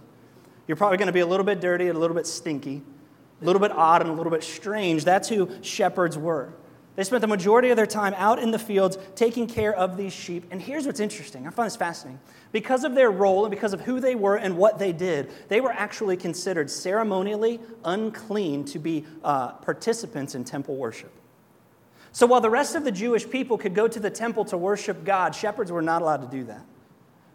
You're 0.68 0.76
probably 0.76 0.98
going 0.98 1.08
to 1.08 1.12
be 1.12 1.20
a 1.20 1.26
little 1.26 1.44
bit 1.44 1.60
dirty, 1.60 1.88
and 1.88 1.96
a 1.96 2.00
little 2.00 2.14
bit 2.14 2.28
stinky, 2.28 2.80
a 3.42 3.44
little 3.44 3.60
bit 3.60 3.72
odd, 3.72 4.02
and 4.02 4.10
a 4.10 4.14
little 4.14 4.30
bit 4.30 4.44
strange. 4.44 5.04
That's 5.04 5.28
who 5.28 5.50
shepherds 5.62 6.16
were. 6.16 6.54
They 6.94 7.02
spent 7.02 7.22
the 7.22 7.26
majority 7.26 7.70
of 7.70 7.76
their 7.76 7.88
time 7.88 8.14
out 8.16 8.38
in 8.38 8.52
the 8.52 8.58
fields 8.60 8.98
taking 9.16 9.48
care 9.48 9.74
of 9.74 9.96
these 9.96 10.12
sheep. 10.12 10.44
And 10.52 10.62
here's 10.62 10.86
what's 10.86 11.00
interesting 11.00 11.48
I 11.48 11.50
find 11.50 11.66
this 11.66 11.74
fascinating. 11.74 12.20
Because 12.52 12.84
of 12.84 12.94
their 12.94 13.10
role 13.10 13.44
and 13.44 13.50
because 13.50 13.72
of 13.72 13.80
who 13.80 13.98
they 13.98 14.14
were 14.14 14.36
and 14.36 14.56
what 14.56 14.78
they 14.78 14.92
did, 14.92 15.28
they 15.48 15.60
were 15.60 15.72
actually 15.72 16.16
considered 16.16 16.70
ceremonially 16.70 17.58
unclean 17.84 18.64
to 18.66 18.78
be 18.78 19.04
uh, 19.24 19.54
participants 19.54 20.36
in 20.36 20.44
temple 20.44 20.76
worship. 20.76 21.10
So 22.14 22.26
while 22.26 22.40
the 22.40 22.48
rest 22.48 22.76
of 22.76 22.84
the 22.84 22.92
Jewish 22.92 23.28
people 23.28 23.58
could 23.58 23.74
go 23.74 23.88
to 23.88 23.98
the 23.98 24.08
temple 24.08 24.44
to 24.46 24.56
worship 24.56 25.04
God, 25.04 25.34
shepherds 25.34 25.72
were 25.72 25.82
not 25.82 26.00
allowed 26.00 26.22
to 26.22 26.28
do 26.28 26.44
that 26.44 26.64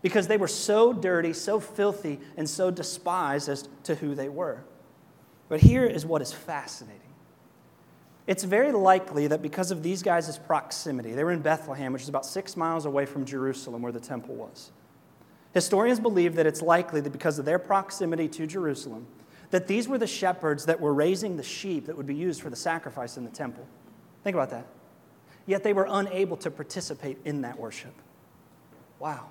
because 0.01 0.29
they 0.29 0.38
were 0.38 0.48
so 0.48 0.93
dirty, 0.93 1.33
so 1.33 1.59
filthy, 1.59 2.17
and 2.38 2.50
so 2.50 2.71
despised 2.71 3.50
as 3.50 3.67
to 3.83 3.95
who 3.95 4.15
they 4.15 4.29
were. 4.29 4.63
But 5.50 5.59
here 5.59 5.86
is 5.86 6.05
what 6.05 6.21
is 6.21 6.31
fascinating. 6.31 7.01
It's 8.25 8.45
very 8.45 8.71
likely 8.71 9.27
that 9.27 9.41
because 9.41 9.69
of 9.71 9.83
these 9.83 10.01
guys' 10.01 10.38
proximity, 10.38 11.13
they 11.13 11.25
were 11.25 11.33
in 11.33 11.41
Bethlehem, 11.41 11.91
which 11.91 12.03
is 12.03 12.09
about 12.09 12.25
six 12.25 12.55
miles 12.55 12.86
away 12.86 13.05
from 13.05 13.25
Jerusalem, 13.25 13.81
where 13.81 13.91
the 13.91 14.00
temple 14.00 14.36
was. 14.36 14.71
Historians 15.53 16.00
believe 16.00 16.36
that 16.36 16.48
it's 16.48 16.62
likely 16.62 17.01
that 17.01 17.09
because 17.09 17.38
of 17.38 17.43
their 17.43 17.59
proximity 17.59 18.29
to 18.29 18.48
Jerusalem, 18.48 19.07
that 19.51 19.67
these 19.67 19.89
were 19.89 19.98
the 19.98 20.07
shepherds 20.07 20.65
that 20.67 20.79
were 20.79 20.93
raising 20.93 21.36
the 21.36 21.43
sheep 21.43 21.88
that 21.88 21.98
would 21.98 22.07
be 22.07 22.15
used 22.15 22.41
for 22.41 22.50
the 22.50 22.55
sacrifice 22.55 23.17
in 23.17 23.25
the 23.25 23.31
temple. 23.31 23.67
Think 24.24 24.36
about 24.36 24.50
that. 24.52 24.68
Yet 25.46 25.64
they 25.64 25.74
were 25.74 25.88
unable 25.90 26.38
to 26.38 26.52
participate 26.52 27.18
in 27.26 27.42
that 27.42 27.58
worship. 27.60 27.94
Wow. 29.00 29.28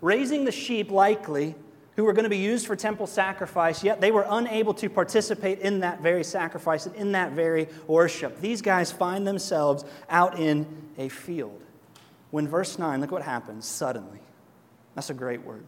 Raising 0.00 0.44
the 0.44 0.52
sheep, 0.52 0.90
likely, 0.90 1.54
who 1.94 2.04
were 2.04 2.12
going 2.12 2.24
to 2.24 2.30
be 2.30 2.38
used 2.38 2.66
for 2.66 2.74
temple 2.74 3.06
sacrifice, 3.06 3.84
yet 3.84 4.00
they 4.00 4.10
were 4.10 4.26
unable 4.28 4.74
to 4.74 4.88
participate 4.88 5.60
in 5.60 5.80
that 5.80 6.00
very 6.00 6.24
sacrifice 6.24 6.86
and 6.86 6.94
in 6.96 7.12
that 7.12 7.32
very 7.32 7.68
worship. 7.86 8.40
These 8.40 8.62
guys 8.62 8.90
find 8.90 9.26
themselves 9.26 9.84
out 10.08 10.38
in 10.38 10.66
a 10.98 11.08
field. 11.08 11.60
When 12.30 12.48
verse 12.48 12.78
9, 12.78 13.00
look 13.00 13.12
what 13.12 13.22
happens 13.22 13.66
suddenly. 13.66 14.20
That's 14.94 15.10
a 15.10 15.14
great 15.14 15.42
word. 15.44 15.66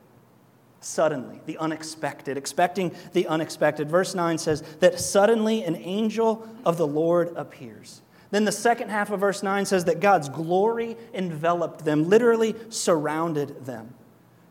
suddenly, 0.84 1.40
the 1.46 1.58
unexpected, 1.58 2.36
expecting 2.36 2.94
the 3.12 3.26
unexpected. 3.26 3.88
Verse 3.88 4.14
9 4.14 4.38
says 4.38 4.62
that 4.80 5.00
suddenly 5.00 5.64
an 5.64 5.76
angel 5.76 6.46
of 6.64 6.76
the 6.76 6.86
Lord 6.86 7.32
appears. 7.36 8.02
Then 8.30 8.44
the 8.44 8.52
second 8.52 8.90
half 8.90 9.10
of 9.10 9.20
verse 9.20 9.42
9 9.42 9.66
says 9.66 9.84
that 9.84 10.00
God's 10.00 10.28
glory 10.28 10.96
enveloped 11.12 11.84
them, 11.84 12.08
literally 12.08 12.54
surrounded 12.68 13.64
them. 13.64 13.94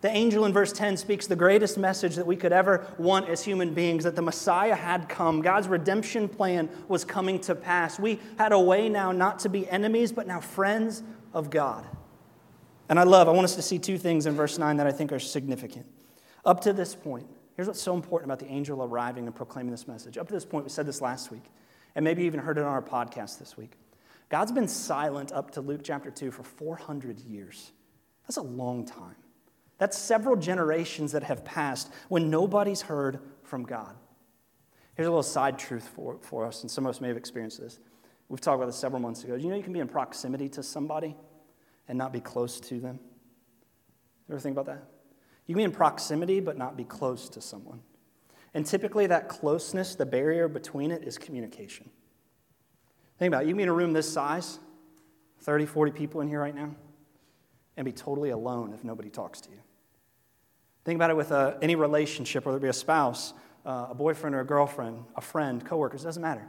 The 0.03 0.09
angel 0.09 0.43
in 0.43 0.51
verse 0.51 0.73
10 0.73 0.97
speaks 0.97 1.27
the 1.27 1.35
greatest 1.37 1.77
message 1.77 2.17
that 2.17 2.27
we 2.27 2.35
could 2.35 2.51
ever 2.51 2.85
want 2.97 3.29
as 3.29 3.41
human 3.41 3.73
beings 3.73 4.03
that 4.03 4.17
the 4.17 4.21
Messiah 4.21 4.75
had 4.75 5.07
come. 5.07 5.41
God's 5.41 5.69
redemption 5.69 6.27
plan 6.27 6.69
was 6.89 7.05
coming 7.05 7.39
to 7.39 7.55
pass. 7.55 7.97
We 7.97 8.19
had 8.37 8.51
a 8.51 8.59
way 8.59 8.89
now 8.89 9.13
not 9.13 9.39
to 9.39 9.49
be 9.49 9.67
enemies, 9.69 10.11
but 10.11 10.27
now 10.27 10.41
friends 10.41 11.03
of 11.33 11.49
God. 11.49 11.85
And 12.89 12.99
I 12.99 13.03
love, 13.03 13.29
I 13.29 13.31
want 13.31 13.45
us 13.45 13.55
to 13.55 13.61
see 13.61 13.79
two 13.79 13.97
things 13.97 14.25
in 14.25 14.35
verse 14.35 14.57
9 14.57 14.75
that 14.75 14.87
I 14.87 14.91
think 14.91 15.13
are 15.13 15.19
significant. 15.19 15.85
Up 16.43 16.59
to 16.61 16.73
this 16.73 16.95
point, 16.95 17.25
here's 17.55 17.67
what's 17.67 17.81
so 17.81 17.95
important 17.95 18.29
about 18.29 18.45
the 18.45 18.53
angel 18.53 18.83
arriving 18.83 19.25
and 19.25 19.33
proclaiming 19.33 19.71
this 19.71 19.87
message. 19.87 20.17
Up 20.17 20.27
to 20.27 20.33
this 20.33 20.43
point, 20.43 20.65
we 20.65 20.69
said 20.69 20.85
this 20.85 20.99
last 20.99 21.31
week, 21.31 21.45
and 21.95 22.03
maybe 22.03 22.23
even 22.23 22.39
heard 22.39 22.57
it 22.57 22.63
on 22.63 22.67
our 22.67 22.81
podcast 22.81 23.39
this 23.39 23.57
week. 23.57 23.73
God's 24.29 24.51
been 24.51 24.67
silent 24.67 25.31
up 25.31 25.51
to 25.51 25.61
Luke 25.61 25.81
chapter 25.83 26.09
2 26.09 26.31
for 26.31 26.43
400 26.43 27.19
years. 27.19 27.71
That's 28.27 28.37
a 28.37 28.41
long 28.41 28.85
time. 28.85 29.15
That's 29.77 29.97
several 29.97 30.35
generations 30.35 31.11
that 31.11 31.23
have 31.23 31.43
passed 31.43 31.91
when 32.07 32.29
nobody's 32.29 32.81
heard 32.81 33.19
from 33.43 33.63
God. 33.63 33.95
Here's 34.95 35.07
a 35.07 35.11
little 35.11 35.23
side 35.23 35.57
truth 35.57 35.89
for, 35.95 36.17
for 36.21 36.45
us, 36.45 36.61
and 36.61 36.71
some 36.71 36.85
of 36.85 36.91
us 36.91 37.01
may 37.01 37.07
have 37.07 37.17
experienced 37.17 37.59
this. 37.59 37.79
We've 38.29 38.39
talked 38.39 38.55
about 38.55 38.67
this 38.67 38.77
several 38.77 39.01
months 39.01 39.23
ago. 39.23 39.35
You 39.35 39.49
know, 39.49 39.55
you 39.55 39.63
can 39.63 39.73
be 39.73 39.79
in 39.79 39.87
proximity 39.87 40.49
to 40.49 40.63
somebody 40.63 41.15
and 41.87 41.97
not 41.97 42.13
be 42.13 42.19
close 42.19 42.59
to 42.61 42.79
them. 42.79 42.99
Ever 44.29 44.39
think 44.39 44.53
about 44.53 44.67
that? 44.67 44.83
You 45.45 45.55
can 45.55 45.59
be 45.59 45.63
in 45.63 45.71
proximity 45.71 46.39
but 46.39 46.57
not 46.57 46.77
be 46.77 46.83
close 46.83 47.27
to 47.29 47.41
someone. 47.41 47.81
And 48.53 48.65
typically, 48.65 49.07
that 49.07 49.29
closeness, 49.29 49.95
the 49.95 50.05
barrier 50.05 50.47
between 50.47 50.91
it, 50.91 51.03
is 51.03 51.17
communication. 51.17 51.89
Think 53.17 53.33
about 53.33 53.43
it. 53.43 53.49
You 53.49 53.57
in 53.57 53.67
a 53.67 53.73
room 53.73 53.93
this 53.93 54.11
size, 54.11 54.59
30, 55.41 55.65
40 55.65 55.91
people 55.91 56.21
in 56.21 56.27
here 56.27 56.39
right 56.39 56.55
now, 56.55 56.75
and 57.77 57.85
be 57.85 57.91
totally 57.91 58.29
alone 58.29 58.73
if 58.73 58.83
nobody 58.83 59.09
talks 59.09 59.41
to 59.41 59.49
you. 59.49 59.59
Think 60.85 60.97
about 60.97 61.09
it 61.09 61.17
with 61.17 61.31
uh, 61.31 61.55
any 61.61 61.75
relationship, 61.75 62.45
whether 62.45 62.57
it 62.57 62.61
be 62.61 62.67
a 62.67 62.73
spouse, 62.73 63.33
uh, 63.65 63.87
a 63.89 63.95
boyfriend 63.95 64.35
or 64.35 64.41
a 64.41 64.45
girlfriend, 64.45 65.03
a 65.15 65.21
friend, 65.21 65.65
coworkers, 65.65 66.03
doesn't 66.03 66.21
matter. 66.21 66.45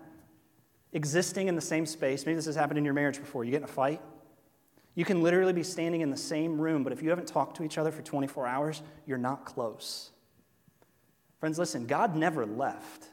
Existing 0.92 1.48
in 1.48 1.54
the 1.54 1.60
same 1.60 1.86
space, 1.86 2.26
maybe 2.26 2.36
this 2.36 2.46
has 2.46 2.56
happened 2.56 2.78
in 2.78 2.84
your 2.84 2.94
marriage 2.94 3.18
before. 3.18 3.44
You 3.44 3.52
get 3.52 3.58
in 3.58 3.64
a 3.64 3.68
fight, 3.68 4.00
you 4.94 5.04
can 5.04 5.22
literally 5.22 5.52
be 5.52 5.62
standing 5.62 6.02
in 6.02 6.10
the 6.10 6.16
same 6.16 6.60
room, 6.60 6.84
but 6.84 6.92
if 6.92 7.02
you 7.02 7.10
haven't 7.10 7.26
talked 7.26 7.56
to 7.56 7.64
each 7.64 7.78
other 7.78 7.90
for 7.90 8.02
24 8.02 8.46
hours, 8.46 8.82
you're 9.06 9.18
not 9.18 9.44
close. 9.44 10.10
Friends, 11.44 11.58
listen, 11.58 11.84
God 11.84 12.16
never 12.16 12.46
left. 12.46 13.04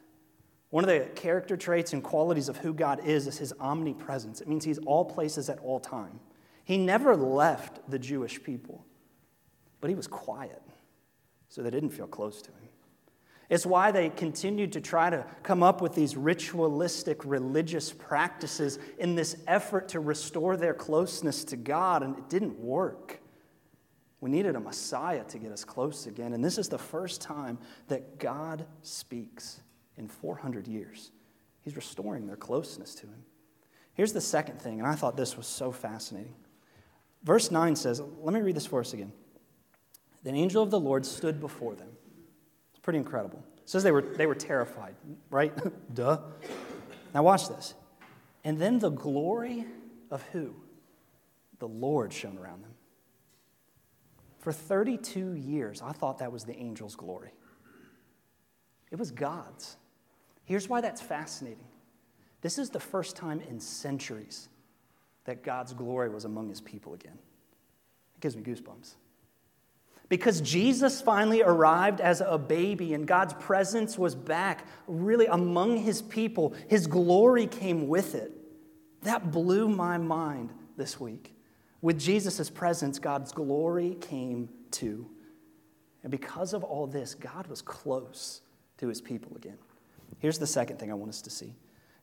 One 0.69 0.85
of 0.85 0.89
the 0.89 1.01
character 1.15 1.57
traits 1.57 1.91
and 1.91 2.01
qualities 2.01 2.47
of 2.47 2.55
who 2.55 2.73
God 2.73 3.05
is 3.05 3.27
is 3.27 3.38
his 3.38 3.53
omnipresence. 3.59 4.39
It 4.39 4.47
means 4.47 4.63
he's 4.63 4.77
all 4.77 5.03
places 5.03 5.50
at 5.50 5.59
all 5.59 5.81
time. 5.81 6.21
He 6.63 6.77
never 6.77 7.13
left 7.13 7.81
the 7.91 8.00
Jewish 8.00 8.41
people, 8.41 8.85
but 9.81 9.89
he 9.89 9.97
was 9.97 10.07
quiet, 10.07 10.61
so 11.50 11.61
they 11.61 11.71
didn't 11.71 11.89
feel 11.89 12.07
close 12.07 12.41
to 12.43 12.51
him. 12.51 12.69
It's 13.50 13.65
why 13.65 13.91
they 13.91 14.07
continued 14.07 14.71
to 14.71 14.79
try 14.79 15.09
to 15.09 15.25
come 15.43 15.61
up 15.61 15.81
with 15.81 15.93
these 15.93 16.15
ritualistic 16.15 17.25
religious 17.25 17.91
practices 17.91 18.79
in 18.97 19.15
this 19.15 19.35
effort 19.45 19.89
to 19.89 20.00
restore 20.00 20.55
their 20.55 20.73
closeness 20.73 21.43
to 21.43 21.57
God, 21.57 22.01
and 22.01 22.17
it 22.17 22.29
didn't 22.29 22.57
work. 22.57 23.20
We 24.21 24.29
needed 24.29 24.55
a 24.55 24.59
Messiah 24.59 25.23
to 25.25 25.39
get 25.39 25.51
us 25.51 25.65
close 25.65 26.05
again, 26.05 26.33
and 26.33 26.43
this 26.43 26.59
is 26.59 26.69
the 26.69 26.77
first 26.77 27.21
time 27.21 27.57
that 27.87 28.19
God 28.19 28.65
speaks 28.83 29.61
in 29.97 30.07
400 30.07 30.67
years. 30.67 31.11
He's 31.61 31.75
restoring 31.75 32.27
their 32.27 32.35
closeness 32.35 32.93
to 32.95 33.07
Him. 33.07 33.25
Here's 33.93 34.13
the 34.13 34.21
second 34.21 34.61
thing, 34.61 34.79
and 34.79 34.87
I 34.87 34.95
thought 34.95 35.17
this 35.17 35.35
was 35.35 35.47
so 35.47 35.71
fascinating. 35.71 36.35
Verse 37.23 37.51
9 37.51 37.75
says, 37.75 38.01
let 38.21 38.33
me 38.33 38.41
read 38.41 38.55
this 38.55 38.65
for 38.65 38.79
us 38.79 38.93
again. 38.93 39.11
The 40.23 40.31
angel 40.31 40.61
of 40.61 40.71
the 40.71 40.79
Lord 40.79 41.05
stood 41.05 41.39
before 41.39 41.75
them 41.75 41.89
It's 42.71 42.79
pretty 42.79 42.99
incredible. 42.99 43.43
It 43.57 43.69
says 43.69 43.83
they 43.83 43.91
were, 43.91 44.01
they 44.01 44.27
were 44.27 44.35
terrified, 44.35 44.95
right? 45.29 45.51
Duh. 45.93 46.19
Now, 47.13 47.23
watch 47.23 47.47
this. 47.49 47.73
And 48.43 48.59
then 48.59 48.79
the 48.79 48.89
glory 48.89 49.65
of 50.09 50.21
who? 50.31 50.55
The 51.59 51.67
Lord 51.67 52.13
shone 52.13 52.37
around 52.37 52.63
them. 52.63 52.70
For 54.41 54.51
32 54.51 55.33
years, 55.33 55.81
I 55.81 55.91
thought 55.91 56.17
that 56.17 56.31
was 56.31 56.43
the 56.43 56.55
angel's 56.57 56.95
glory. 56.95 57.31
It 58.91 59.00
was 59.00 59.12
God's. 59.12 59.77
Here's 60.43 60.67
why 60.67 60.81
that's 60.81 61.01
fascinating. 61.01 61.67
This 62.41 62.57
is 62.57 62.69
the 62.69 62.79
first 62.79 63.15
time 63.15 63.39
in 63.41 63.60
centuries 63.60 64.50
that 65.25 65.43
God's 65.43 65.74
glory 65.74 66.10
was 66.10 66.25
among 66.25 66.50
his 66.50 66.60
people 66.60 66.93
again. 66.93 67.17
It 68.15 68.21
gives 68.21 68.36
me 68.36 68.41
goosebumps 68.41 68.95
because 70.12 70.41
Jesus 70.41 71.00
finally 71.00 71.41
arrived 71.41 72.01
as 72.01 72.19
a 72.19 72.38
baby 72.38 72.93
and 72.93 73.07
God's 73.07 73.33
presence 73.36 73.98
was 73.98 74.13
back 74.13 74.67
really 74.86 75.25
among 75.27 75.77
his 75.77 76.01
people. 76.01 76.53
His 76.67 76.86
glory 76.86 77.48
came 77.48 77.88
with 77.88 78.13
it. 78.13 78.33
That 79.03 79.31
blew 79.31 79.69
my 79.69 79.98
mind 79.98 80.51
this 80.75 81.00
week. 81.00 81.33
With 81.81 82.00
Jesus' 82.00 82.50
presence, 82.50 83.00
God's 83.00 83.31
glory 83.31 83.97
came 84.00 84.50
too. 84.69 85.09
And 86.03 86.11
because 86.11 86.53
of 86.53 86.63
all 86.63 86.88
this, 86.88 87.15
God 87.15 87.47
was 87.47 87.61
close 87.61 88.41
to 88.77 88.88
his 88.88 89.01
people 89.01 89.35
again. 89.35 89.57
Here's 90.19 90.39
the 90.39 90.47
second 90.47 90.77
thing 90.77 90.91
I 90.91 90.95
want 90.95 91.09
us 91.09 91.21
to 91.23 91.29
see 91.29 91.55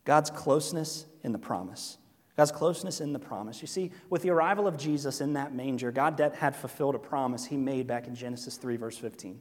God's 0.04 0.30
closeness 0.30 1.06
in 1.23 1.32
the 1.32 1.38
promise. 1.38 1.99
God's 2.37 2.52
closeness 2.52 3.00
in 3.00 3.12
the 3.12 3.18
promise. 3.18 3.61
You 3.61 3.66
see, 3.66 3.90
with 4.11 4.23
the 4.23 4.30
arrival 4.30 4.68
of 4.68 4.76
Jesus 4.76 5.20
in 5.20 5.32
that 5.32 5.52
manger, 5.52 5.90
God 5.90 6.20
had 6.37 6.54
fulfilled 6.54 6.94
a 6.94 6.99
promise 6.99 7.44
he 7.44 7.56
made 7.56 7.88
back 7.88 8.06
in 8.06 8.14
Genesis 8.14 8.56
3, 8.56 8.76
verse 8.76 8.97
15. 8.97 9.40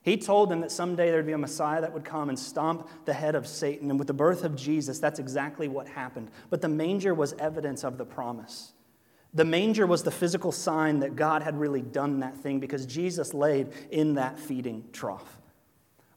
He 0.00 0.16
told 0.16 0.48
them 0.48 0.62
that 0.62 0.72
someday 0.72 1.10
there'd 1.10 1.26
be 1.26 1.32
a 1.32 1.38
Messiah 1.38 1.82
that 1.82 1.92
would 1.92 2.06
come 2.06 2.30
and 2.30 2.38
stomp 2.38 2.88
the 3.04 3.12
head 3.12 3.34
of 3.34 3.46
Satan. 3.46 3.90
And 3.90 3.98
with 3.98 4.08
the 4.08 4.14
birth 4.14 4.44
of 4.44 4.56
Jesus, 4.56 4.98
that's 4.98 5.18
exactly 5.18 5.68
what 5.68 5.86
happened. 5.86 6.30
But 6.48 6.62
the 6.62 6.68
manger 6.68 7.12
was 7.12 7.34
evidence 7.34 7.84
of 7.84 7.98
the 7.98 8.06
promise. 8.06 8.71
The 9.34 9.44
manger 9.44 9.86
was 9.86 10.02
the 10.02 10.10
physical 10.10 10.52
sign 10.52 11.00
that 11.00 11.16
God 11.16 11.42
had 11.42 11.58
really 11.58 11.80
done 11.80 12.20
that 12.20 12.36
thing 12.36 12.60
because 12.60 12.84
Jesus 12.84 13.32
laid 13.32 13.68
in 13.90 14.14
that 14.14 14.38
feeding 14.38 14.84
trough. 14.92 15.40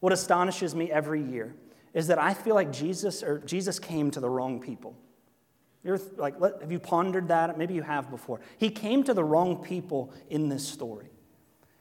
What 0.01 0.11
astonishes 0.11 0.75
me 0.75 0.91
every 0.91 1.21
year 1.21 1.55
is 1.93 2.07
that 2.07 2.19
I 2.19 2.33
feel 2.33 2.55
like 2.55 2.71
Jesus 2.71 3.23
or 3.23 3.39
Jesus 3.39 3.79
came 3.79 4.11
to 4.11 4.19
the 4.19 4.29
wrong 4.29 4.59
people. 4.59 4.97
You're 5.83 5.99
like, 6.17 6.39
have 6.41 6.71
you 6.71 6.79
pondered 6.79 7.29
that? 7.29 7.57
Maybe 7.57 7.73
you 7.73 7.83
have 7.83 8.09
before. 8.09 8.41
He 8.57 8.69
came 8.69 9.03
to 9.03 9.13
the 9.13 9.23
wrong 9.23 9.63
people 9.63 10.11
in 10.29 10.49
this 10.49 10.67
story. 10.67 11.09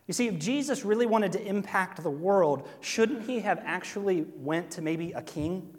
You 0.06 0.12
see, 0.12 0.28
if 0.28 0.38
Jesus 0.38 0.84
really 0.84 1.06
wanted 1.06 1.32
to 1.32 1.44
impact 1.44 2.02
the 2.02 2.10
world, 2.10 2.68
shouldn't 2.80 3.26
he 3.26 3.40
have 3.40 3.60
actually 3.64 4.26
went 4.36 4.70
to 4.72 4.82
maybe 4.82 5.12
a 5.12 5.22
king? 5.22 5.74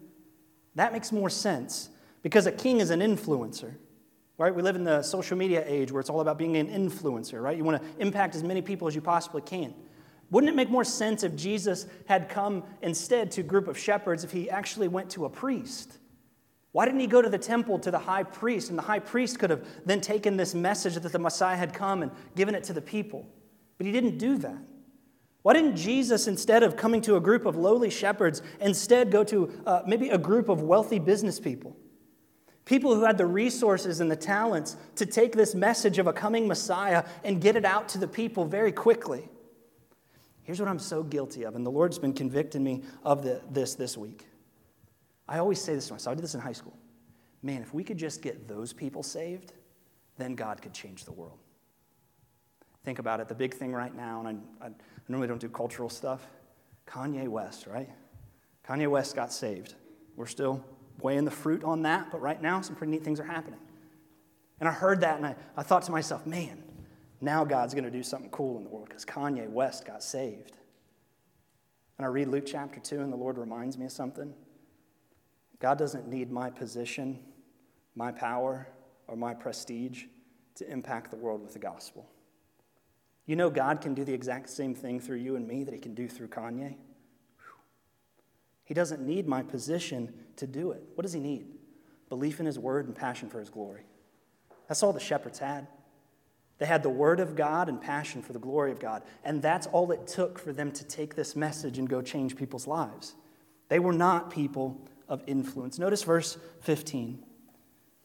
That 0.73 0.91
makes 0.91 1.11
more 1.11 1.29
sense 1.29 1.89
because 2.23 2.47
a 2.47 2.51
king 2.51 2.79
is 2.79 2.89
an 2.89 2.99
influencer. 2.99 3.75
Right? 4.37 4.53
We 4.53 4.61
live 4.61 4.75
in 4.75 4.83
the 4.83 5.01
social 5.01 5.37
media 5.37 5.63
age 5.65 5.91
where 5.91 6.01
it's 6.01 6.09
all 6.09 6.19
about 6.19 6.37
being 6.37 6.57
an 6.57 6.67
influencer, 6.67 7.41
right? 7.41 7.57
You 7.57 7.63
want 7.63 7.81
to 7.81 7.87
impact 7.99 8.35
as 8.35 8.43
many 8.43 8.61
people 8.61 8.87
as 8.87 8.95
you 8.95 9.01
possibly 9.01 9.41
can. 9.41 9.73
Wouldn't 10.29 10.51
it 10.51 10.55
make 10.55 10.69
more 10.69 10.83
sense 10.83 11.23
if 11.23 11.35
Jesus 11.35 11.87
had 12.07 12.27
come 12.27 12.63
instead 12.81 13.31
to 13.31 13.41
a 13.41 13.43
group 13.43 13.67
of 13.67 13.77
shepherds 13.77 14.23
if 14.23 14.31
he 14.31 14.49
actually 14.49 14.87
went 14.87 15.09
to 15.11 15.25
a 15.25 15.29
priest? 15.29 15.99
Why 16.73 16.83
didn't 16.83 16.99
he 16.99 17.07
go 17.07 17.21
to 17.21 17.29
the 17.29 17.37
temple 17.37 17.79
to 17.79 17.91
the 17.91 17.99
high 17.99 18.23
priest? 18.23 18.69
And 18.69 18.77
the 18.77 18.83
high 18.83 18.99
priest 18.99 19.39
could 19.39 19.49
have 19.49 19.65
then 19.85 20.01
taken 20.01 20.35
this 20.35 20.53
message 20.53 20.95
that 20.95 21.11
the 21.11 21.19
Messiah 21.19 21.55
had 21.55 21.73
come 21.73 22.01
and 22.01 22.11
given 22.35 22.53
it 22.53 22.65
to 22.65 22.73
the 22.73 22.81
people. 22.81 23.25
But 23.77 23.85
he 23.85 23.93
didn't 23.93 24.17
do 24.17 24.37
that. 24.39 24.57
Why 25.43 25.53
didn't 25.53 25.77
Jesus, 25.77 26.27
instead 26.27 26.63
of 26.63 26.75
coming 26.75 27.01
to 27.01 27.15
a 27.15 27.21
group 27.21 27.45
of 27.45 27.55
lowly 27.55 27.89
shepherds, 27.89 28.41
instead 28.59 29.11
go 29.11 29.23
to 29.25 29.51
uh, 29.65 29.83
maybe 29.85 30.09
a 30.09 30.17
group 30.17 30.49
of 30.49 30.63
wealthy 30.63 30.99
business 30.99 31.39
people? 31.39 31.77
People 32.65 32.95
who 32.95 33.03
had 33.03 33.17
the 33.17 33.27
resources 33.27 33.99
and 33.99 34.09
the 34.09 34.15
talents 34.15 34.75
to 34.95 35.05
take 35.05 35.33
this 35.33 35.53
message 35.53 35.99
of 35.99 36.07
a 36.07 36.13
coming 36.13 36.47
Messiah 36.47 37.03
and 37.23 37.39
get 37.39 37.55
it 37.55 37.63
out 37.63 37.87
to 37.89 37.99
the 37.99 38.07
people 38.07 38.43
very 38.43 38.71
quickly. 38.71 39.29
Here's 40.43 40.59
what 40.59 40.67
I'm 40.67 40.79
so 40.79 41.03
guilty 41.03 41.43
of, 41.43 41.55
and 41.55 41.65
the 41.65 41.71
Lord's 41.71 41.99
been 41.99 42.13
convicting 42.13 42.63
me 42.63 42.83
of 43.03 43.23
the, 43.23 43.41
this 43.51 43.75
this 43.75 43.97
week. 43.97 44.27
I 45.27 45.39
always 45.39 45.59
say 45.61 45.73
this 45.73 45.87
to 45.87 45.93
myself. 45.93 46.11
I 46.11 46.15
did 46.15 46.23
this 46.23 46.35
in 46.35 46.41
high 46.41 46.53
school. 46.53 46.77
Man, 47.41 47.61
if 47.61 47.73
we 47.73 47.83
could 47.83 47.97
just 47.97 48.21
get 48.21 48.47
those 48.47 48.73
people 48.73 49.03
saved, 49.03 49.53
then 50.17 50.35
God 50.35 50.61
could 50.61 50.73
change 50.73 51.05
the 51.05 51.11
world. 51.11 51.39
Think 52.83 52.99
about 52.99 53.19
it. 53.19 53.27
The 53.27 53.35
big 53.35 53.55
thing 53.55 53.73
right 53.73 53.95
now, 53.95 54.23
and 54.23 54.43
I, 54.61 54.67
I 54.67 54.69
normally 55.07 55.27
don't 55.27 55.41
do 55.41 55.49
cultural 55.49 55.89
stuff 55.89 56.27
Kanye 56.87 57.27
West, 57.27 57.65
right? 57.65 57.89
Kanye 58.67 58.87
West 58.87 59.15
got 59.15 59.33
saved. 59.33 59.73
We're 60.15 60.27
still 60.27 60.63
weighing 61.01 61.25
the 61.25 61.31
fruit 61.31 61.63
on 61.63 61.83
that, 61.83 62.11
but 62.11 62.21
right 62.21 62.41
now, 62.41 62.61
some 62.61 62.75
pretty 62.75 62.91
neat 62.91 63.03
things 63.03 63.19
are 63.19 63.25
happening. 63.25 63.59
And 64.59 64.69
I 64.69 64.71
heard 64.71 65.01
that 65.01 65.17
and 65.17 65.25
I, 65.25 65.35
I 65.57 65.63
thought 65.63 65.83
to 65.83 65.91
myself, 65.91 66.25
man, 66.25 66.63
now 67.21 67.43
God's 67.43 67.73
going 67.73 67.83
to 67.83 67.91
do 67.91 68.03
something 68.03 68.29
cool 68.29 68.57
in 68.57 68.63
the 68.63 68.69
world 68.69 68.87
because 68.87 69.05
Kanye 69.05 69.49
West 69.49 69.85
got 69.85 70.03
saved. 70.03 70.57
And 71.97 72.05
I 72.05 72.09
read 72.09 72.27
Luke 72.27 72.45
chapter 72.45 72.79
2, 72.79 72.99
and 72.99 73.11
the 73.11 73.17
Lord 73.17 73.37
reminds 73.37 73.77
me 73.77 73.85
of 73.85 73.91
something. 73.91 74.33
God 75.59 75.77
doesn't 75.77 76.07
need 76.07 76.29
my 76.29 76.49
position, 76.49 77.19
my 77.95 78.11
power, 78.11 78.67
or 79.07 79.15
my 79.15 79.33
prestige 79.33 80.05
to 80.55 80.69
impact 80.69 81.11
the 81.11 81.17
world 81.17 81.41
with 81.41 81.53
the 81.53 81.59
gospel. 81.59 82.09
You 83.25 83.35
know, 83.35 83.49
God 83.49 83.81
can 83.81 83.93
do 83.93 84.03
the 84.03 84.13
exact 84.13 84.49
same 84.49 84.75
thing 84.75 84.99
through 84.99 85.17
you 85.17 85.35
and 85.35 85.47
me 85.47 85.63
that 85.63 85.73
He 85.73 85.79
can 85.79 85.95
do 85.95 86.07
through 86.07 86.27
Kanye. 86.27 86.75
He 88.65 88.73
doesn't 88.73 89.01
need 89.01 89.27
my 89.27 89.41
position 89.43 90.13
to 90.35 90.45
do 90.45 90.71
it. 90.71 90.83
What 90.95 91.03
does 91.03 91.13
He 91.13 91.19
need? 91.19 91.45
Belief 92.09 92.39
in 92.39 92.45
His 92.45 92.59
word 92.59 92.87
and 92.87 92.95
passion 92.95 93.29
for 93.29 93.39
His 93.39 93.49
glory. 93.49 93.83
That's 94.67 94.83
all 94.83 94.91
the 94.91 94.99
shepherds 94.99 95.39
had. 95.39 95.67
They 96.57 96.65
had 96.65 96.83
the 96.83 96.89
word 96.89 97.19
of 97.19 97.35
God 97.35 97.69
and 97.69 97.81
passion 97.81 98.21
for 98.21 98.33
the 98.33 98.39
glory 98.39 98.71
of 98.71 98.79
God. 98.79 99.03
And 99.23 99.41
that's 99.41 99.67
all 99.67 99.91
it 99.91 100.07
took 100.07 100.39
for 100.39 100.53
them 100.53 100.71
to 100.73 100.83
take 100.85 101.15
this 101.15 101.35
message 101.35 101.77
and 101.77 101.87
go 101.87 102.01
change 102.01 102.35
people's 102.35 102.65
lives. 102.65 103.15
They 103.67 103.79
were 103.79 103.93
not 103.93 104.31
people 104.31 104.81
of 105.07 105.21
influence. 105.27 105.77
Notice 105.77 106.03
verse 106.03 106.37
15. 106.61 107.23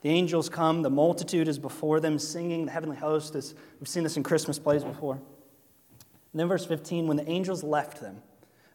The 0.03 0.09
angels 0.09 0.49
come, 0.49 0.83
the 0.83 0.91
multitude 0.91 1.47
is 1.47 1.59
before 1.59 2.01
them 2.01 2.19
singing, 2.19 2.65
the 2.65 2.73
heavenly 2.73 2.97
host 2.97 3.35
is, 3.37 3.55
we've 3.79 3.89
seen 3.89 4.03
this 4.03 4.17
in 4.17 4.23
Christmas 4.23 4.59
plays 4.59 4.83
before. 4.83 5.15
And 5.15 6.41
then 6.41 6.49
verse 6.49 6.65
15, 6.65 7.07
when 7.07 7.19
the 7.19 7.29
angels 7.29 7.63
left 7.63 8.01
them, 8.01 8.23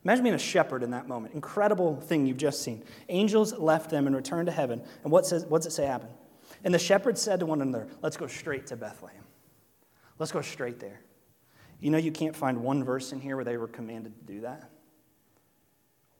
imagine 0.05 0.23
being 0.23 0.35
a 0.35 0.39
shepherd 0.39 0.83
in 0.83 0.91
that 0.91 1.07
moment. 1.07 1.33
Incredible 1.33 1.99
thing 1.99 2.25
you've 2.25 2.37
just 2.37 2.61
seen. 2.61 2.83
Angels 3.09 3.53
left 3.53 3.89
them 3.89 4.07
and 4.07 4.15
returned 4.15 4.45
to 4.45 4.51
heaven. 4.51 4.81
And 5.03 5.11
what, 5.11 5.25
says, 5.25 5.45
what 5.45 5.63
does 5.63 5.73
it 5.73 5.75
say 5.75 5.85
happened? 5.85 6.13
And 6.63 6.73
the 6.73 6.79
shepherds 6.79 7.21
said 7.21 7.39
to 7.41 7.45
one 7.45 7.61
another, 7.61 7.87
Let's 8.01 8.15
go 8.15 8.27
straight 8.27 8.67
to 8.67 8.75
Bethlehem. 8.75 9.23
Let's 10.17 10.31
go 10.31 10.41
straight 10.41 10.79
there. 10.79 11.01
You 11.81 11.91
know, 11.91 11.97
you 11.97 12.11
can't 12.11 12.35
find 12.35 12.63
one 12.63 12.83
verse 12.83 13.11
in 13.11 13.19
here 13.19 13.35
where 13.35 13.43
they 13.43 13.57
were 13.57 13.67
commanded 13.67 14.17
to 14.17 14.33
do 14.33 14.41
that. 14.41 14.69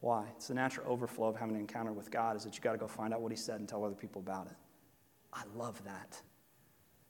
Why? 0.02 0.26
It's 0.36 0.50
the 0.50 0.54
natural 0.54 0.92
overflow 0.92 1.30
of 1.30 1.36
having 1.36 1.56
an 1.56 1.62
encounter 1.62 1.94
with 1.94 2.12
God, 2.12 2.36
is 2.36 2.44
that 2.44 2.56
you 2.56 2.62
got 2.62 2.74
to 2.74 2.78
go 2.78 2.88
find 2.88 3.14
out 3.14 3.22
what 3.22 3.32
He 3.32 3.38
said 3.38 3.60
and 3.60 3.70
tell 3.70 3.84
other 3.84 3.96
people 3.96 4.22
about 4.22 4.48
it. 4.48 4.56
I 5.34 5.44
love 5.56 5.84
that. 5.86 6.22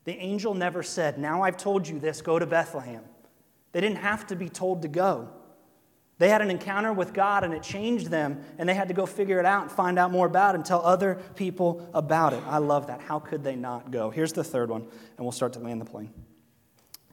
The 0.05 0.15
angel 0.17 0.53
never 0.53 0.84
said, 0.84 1.17
Now 1.17 1.41
I've 1.41 1.58
told 1.58 1.88
you 1.88 2.00
this, 2.00 2.22
go 2.22 2.38
to 2.38 2.46
Bethlehem. 2.46 3.03
They 3.72 3.82
didn't 3.82 3.98
have 3.98 4.27
to 4.27 4.36
be 4.36 4.48
told 4.48 4.84
to 4.84 4.88
go. 4.88 5.29
They 6.18 6.30
had 6.30 6.42
an 6.42 6.50
encounter 6.50 6.94
with 6.94 7.14
God 7.14 7.44
and 7.44 7.54
it 7.54 7.62
changed 7.62 8.08
them, 8.08 8.42
and 8.58 8.70
they 8.70 8.74
had 8.74 8.88
to 8.88 8.94
go 8.94 9.06
figure 9.06 9.40
it 9.40 9.46
out 9.46 9.64
and 9.64 9.72
find 9.72 10.00
out 10.00 10.12
more 10.12 10.28
about 10.28 10.56
it 10.56 10.60
and 10.60 10.66
tell 10.66 10.86
other 10.86 11.16
people 11.36 11.90
about 11.94 12.34
it. 12.34 12.42
I 12.48 12.60
love 12.60 12.88
that. 12.88 13.02
How 13.02 13.20
could 13.20 13.44
they 13.44 13.56
not 13.56 13.92
go? 13.92 14.10
Here's 14.10 14.32
the 14.32 14.44
third 14.44 14.70
one, 14.70 14.82
and 14.82 15.26
we'll 15.26 15.34
start 15.34 15.54
to 15.54 15.60
land 15.60 15.82
the 15.82 15.86
plane 15.86 16.14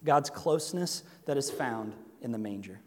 God's 0.04 0.30
closeness 0.30 1.02
that 1.26 1.36
is 1.36 1.50
found 1.50 1.94
in 2.20 2.30
the 2.30 2.38
manger. 2.38 2.80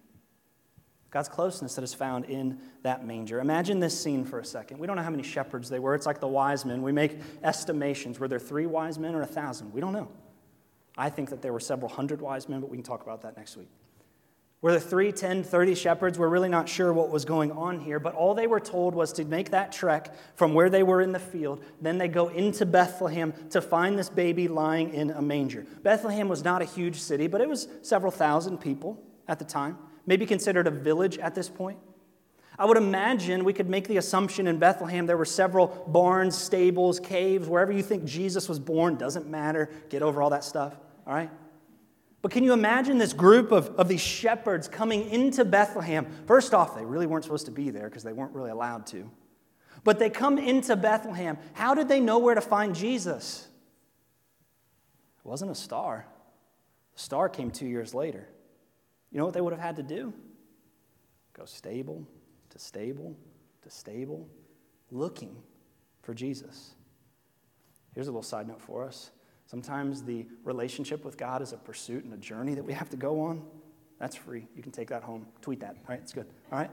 God's 1.12 1.30
closeness 1.30 1.76
that 1.76 1.84
is 1.84 1.94
found 1.94 2.26
in 2.26 2.60
that 2.84 3.06
manger. 3.06 3.40
Imagine 3.40 3.80
this 3.80 3.98
scene 3.98 4.26
for 4.26 4.40
a 4.40 4.46
second. 4.46 4.80
We 4.80 4.88
don't 4.88 4.98
know 4.98 5.04
how 5.04 5.10
many 5.10 5.24
shepherds 5.24 5.70
they 5.70 5.80
were. 5.80 5.96
It's 5.96 6.06
like 6.06 6.20
the 6.20 6.28
wise 6.28 6.66
men. 6.66 6.82
We 6.82 6.92
make 6.92 7.20
estimations. 7.42 8.20
Were 8.20 8.28
there 8.28 8.40
three 8.40 8.66
wise 8.66 9.00
men 9.00 9.16
or 9.16 9.22
a 9.22 9.26
thousand? 9.26 9.72
We 9.72 9.80
don't 9.80 9.94
know. 9.94 10.10
I 10.98 11.10
think 11.10 11.30
that 11.30 11.42
there 11.42 11.54
were 11.54 11.62
several 11.62 11.90
hundred 11.90 12.22
wise 12.22 12.50
men, 12.50 12.60
but 12.60 12.70
we 12.70 12.76
can 12.76 12.84
talk 12.84 13.04
about 13.04 13.22
that 13.22 13.38
next 13.38 13.56
week. 13.56 13.70
Were 14.66 14.72
there 14.72 14.80
three, 14.80 15.12
ten, 15.12 15.44
thirty 15.44 15.76
shepherds? 15.76 16.18
We're 16.18 16.28
really 16.28 16.50
not 16.50 16.68
sure 16.68 16.92
what 16.92 17.12
was 17.12 17.24
going 17.24 17.52
on 17.52 17.80
here, 17.80 18.00
but 18.00 18.16
all 18.16 18.34
they 18.34 18.48
were 18.48 18.60
told 18.60 18.96
was 18.96 19.14
to 19.14 19.24
make 19.24 19.52
that 19.52 19.72
trek 19.72 20.16
from 20.34 20.56
where 20.56 20.72
they 20.72 20.82
were 20.82 21.02
in 21.02 21.12
the 21.12 21.20
field. 21.20 21.64
Then 21.82 22.00
they 22.00 22.08
go 22.08 22.30
into 22.30 22.66
Bethlehem 22.66 23.32
to 23.52 23.62
find 23.62 23.96
this 23.96 24.10
baby 24.10 24.48
lying 24.48 24.92
in 24.92 25.12
a 25.12 25.22
manger. 25.22 25.68
Bethlehem 25.84 26.28
was 26.28 26.44
not 26.44 26.64
a 26.64 26.66
huge 26.66 27.00
city, 27.00 27.28
but 27.28 27.42
it 27.42 27.48
was 27.48 27.68
several 27.84 28.12
thousand 28.12 28.58
people 28.58 29.00
at 29.28 29.38
the 29.38 29.46
time 29.46 29.78
maybe 30.08 30.26
considered 30.26 30.66
a 30.66 30.72
village 30.72 31.20
at 31.20 31.36
this 31.36 31.48
point. 31.48 31.78
I 32.58 32.66
would 32.66 32.78
imagine 32.78 33.44
we 33.44 33.54
could 33.54 33.70
make 33.70 33.88
the 33.88 33.98
assumption 33.98 34.48
in 34.48 34.58
Bethlehem 34.58 35.06
there 35.06 35.16
were 35.16 35.26
several 35.26 35.68
barns, 35.90 36.36
stables, 36.36 37.00
caves, 37.00 37.48
wherever 37.48 37.72
you 37.72 37.84
think 37.84 38.04
Jesus 38.04 38.50
was 38.50 38.58
born, 38.58 38.96
doesn't 38.96 39.30
matter. 39.30 39.70
Get 39.90 40.02
over 40.02 40.24
all 40.24 40.32
that 40.32 40.44
stuff, 40.44 40.76
all 41.06 41.14
right? 41.14 41.30
But 42.26 42.32
can 42.32 42.44
you 42.44 42.54
imagine 42.54 42.98
this 42.98 43.14
group 43.14 43.52
of, 43.52 43.68
of 43.78 43.88
these 43.88 44.02
shepherds 44.02 44.68
coming 44.68 45.08
into 45.12 45.46
Bethlehem? 45.46 46.08
First 46.26 46.56
off, 46.56 46.76
they 46.76 46.84
really 46.84 47.06
weren't 47.06 47.24
supposed 47.24 47.46
to 47.46 47.52
be 47.52 47.70
there 47.70 47.88
because 47.88 48.02
they 48.02 48.14
weren't 48.14 48.34
really 48.34 48.50
allowed 48.50 48.88
to. 48.88 49.12
But 49.84 50.00
they 50.00 50.10
come 50.10 50.40
into 50.40 50.76
Bethlehem. 50.76 51.38
How 51.54 51.76
did 51.76 51.88
they 51.88 52.00
know 52.00 52.18
where 52.18 52.34
to 52.34 52.42
find 52.42 52.74
Jesus? 52.74 53.48
It 55.20 55.24
wasn't 55.24 55.52
a 55.52 55.56
star. 55.56 56.08
The 56.96 57.00
star 57.00 57.30
came 57.30 57.52
two 57.52 57.68
years 57.68 57.94
later. 57.94 58.28
You 59.12 59.20
know 59.20 59.26
what 59.26 59.36
they 59.36 59.42
would 59.42 59.54
have 59.54 59.62
had 59.62 59.76
to 59.76 59.84
do? 59.84 60.12
Go 61.34 61.46
stable 61.46 62.08
to 62.50 62.58
stable 62.58 63.16
to 63.62 63.70
stable, 63.70 64.28
looking 64.90 65.36
for 66.02 66.16
Jesus. 66.16 66.74
Here's 67.94 68.08
a 68.08 68.12
little 68.12 68.24
side 68.24 68.48
note 68.48 68.64
for 68.64 68.84
us. 68.84 69.12
Sometimes 69.46 70.04
the 70.04 70.26
relationship 70.44 71.06
with 71.06 71.18
God 71.18 71.42
is 71.42 71.54
a 71.54 71.58
pursuit 71.58 72.04
and 72.04 72.14
a 72.14 72.18
journey 72.18 72.56
that 72.56 72.64
we 72.64 72.74
have 72.74 72.90
to 72.90 72.98
go 72.98 73.22
on. 73.22 73.44
That's 74.00 74.16
free. 74.16 74.48
You 74.56 74.64
can 74.64 74.72
take 74.72 74.90
that 74.90 75.04
home. 75.04 75.26
Tweet 75.42 75.60
that. 75.62 75.76
All 75.78 75.84
right, 75.90 76.00
it's 76.00 76.14
good. 76.14 76.28
All 76.52 76.60
right? 76.60 76.72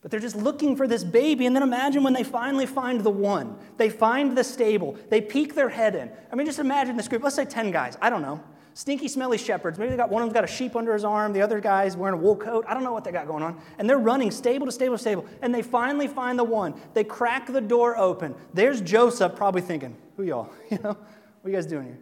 But 0.00 0.10
they're 0.10 0.20
just 0.20 0.36
looking 0.36 0.76
for 0.76 0.86
this 0.86 1.02
baby. 1.02 1.46
And 1.46 1.54
then 1.56 1.62
imagine 1.62 2.04
when 2.04 2.12
they 2.12 2.22
finally 2.22 2.66
find 2.66 3.00
the 3.02 3.10
one. 3.10 3.58
They 3.76 3.90
find 3.90 4.38
the 4.38 4.44
stable. 4.44 4.96
They 5.10 5.20
peek 5.20 5.54
their 5.54 5.68
head 5.68 5.96
in. 5.96 6.10
I 6.32 6.36
mean, 6.36 6.46
just 6.46 6.60
imagine 6.60 6.96
this 6.96 7.08
group. 7.08 7.24
Let's 7.24 7.36
say 7.36 7.44
10 7.44 7.72
guys. 7.72 7.98
I 8.00 8.08
don't 8.08 8.22
know 8.22 8.42
stinky, 8.78 9.08
smelly 9.08 9.36
shepherds. 9.36 9.76
Maybe 9.76 9.90
they 9.90 9.96
got 9.96 10.08
one 10.08 10.22
of 10.22 10.28
them's 10.28 10.34
got 10.34 10.44
a 10.44 10.46
sheep 10.46 10.76
under 10.76 10.94
his 10.94 11.04
arm, 11.04 11.32
the 11.32 11.42
other 11.42 11.58
guy's 11.58 11.96
wearing 11.96 12.16
a 12.16 12.22
wool 12.22 12.36
coat. 12.36 12.64
I 12.68 12.74
don't 12.74 12.84
know 12.84 12.92
what 12.92 13.02
they 13.02 13.10
got 13.10 13.26
going 13.26 13.42
on. 13.42 13.60
And 13.76 13.90
they're 13.90 13.98
running 13.98 14.30
stable 14.30 14.66
to 14.66 14.72
stable 14.72 14.94
to 14.94 15.00
stable. 15.00 15.26
And 15.42 15.52
they 15.52 15.62
finally 15.62 16.06
find 16.06 16.38
the 16.38 16.44
one. 16.44 16.80
They 16.94 17.02
crack 17.02 17.48
the 17.48 17.60
door 17.60 17.98
open. 17.98 18.36
There's 18.54 18.80
Joseph 18.80 19.34
probably 19.34 19.62
thinking, 19.62 19.96
Who 20.18 20.24
y'all? 20.24 20.50
You 20.70 20.78
know, 20.82 20.96
what 21.40 21.50
you 21.50 21.52
guys 21.52 21.64
doing 21.64 21.86
here? 21.86 21.98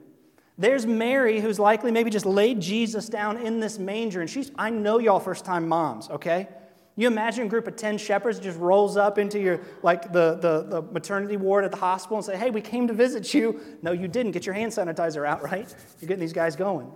There's 0.59 0.87
Mary, 0.87 1.39
who's 1.39 1.59
likely 1.59 1.93
maybe 1.93 2.09
just 2.09 2.25
laid 2.25 2.61
Jesus 2.61 3.09
down 3.11 3.37
in 3.37 3.61
this 3.61 3.79
manger. 3.79 4.23
And 4.23 4.29
she's, 4.29 4.51
I 4.57 4.71
know 4.71 4.99
y'all 4.99 5.21
first 5.21 5.45
time 5.45 5.69
moms, 5.69 6.09
okay? 6.09 6.49
You 6.97 7.07
imagine 7.09 7.47
a 7.47 7.49
group 7.49 7.67
of 7.67 7.77
10 7.77 7.99
shepherds 7.99 8.41
just 8.41 8.59
rolls 8.59 8.97
up 8.97 9.19
into 9.19 9.39
your, 9.39 9.61
like 9.83 10.13
the, 10.13 10.37
the, 10.41 10.63
the, 10.63 10.83
maternity 10.83 11.37
ward 11.37 11.67
at 11.67 11.73
the 11.73 11.77
hospital 11.77 12.17
and 12.17 12.25
say, 12.25 12.39
hey, 12.39 12.49
we 12.49 12.63
came 12.63 12.87
to 12.87 12.95
visit 12.95 13.35
you. 13.35 13.61
No, 13.83 13.93
you 13.93 14.09
didn't. 14.09 14.33
Get 14.33 14.47
your 14.47 14.55
hand 14.55 14.73
sanitizer 14.73 15.29
out, 15.29 15.43
right? 15.43 15.73
You're 16.01 16.09
getting 16.09 16.21
these 16.23 16.33
guys 16.33 16.57
going. 16.57 16.91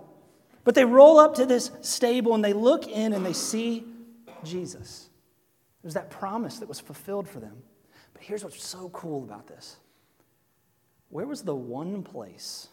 But 0.63 0.73
they 0.73 0.85
roll 0.85 1.19
up 1.19 1.35
to 1.35 1.45
this 1.45 1.69
stable 1.81 2.33
and 2.33 2.43
they 2.43 2.53
look 2.53 2.87
in 2.87 3.13
and 3.13 3.23
they 3.23 3.33
see 3.33 3.85
Jesus. 4.43 5.09
There's 5.83 5.93
that 5.93 6.09
promise 6.09 6.57
that 6.57 6.67
was 6.67 6.79
fulfilled 6.79 7.29
for 7.29 7.39
them. 7.39 7.61
But 8.13 8.23
here's 8.23 8.43
what's 8.43 8.63
so 8.65 8.89
cool 8.89 9.23
about 9.23 9.45
this. 9.45 9.77
Where 11.11 11.27
was 11.27 11.43
the 11.43 11.55
one 11.55 12.01
place 12.01 12.67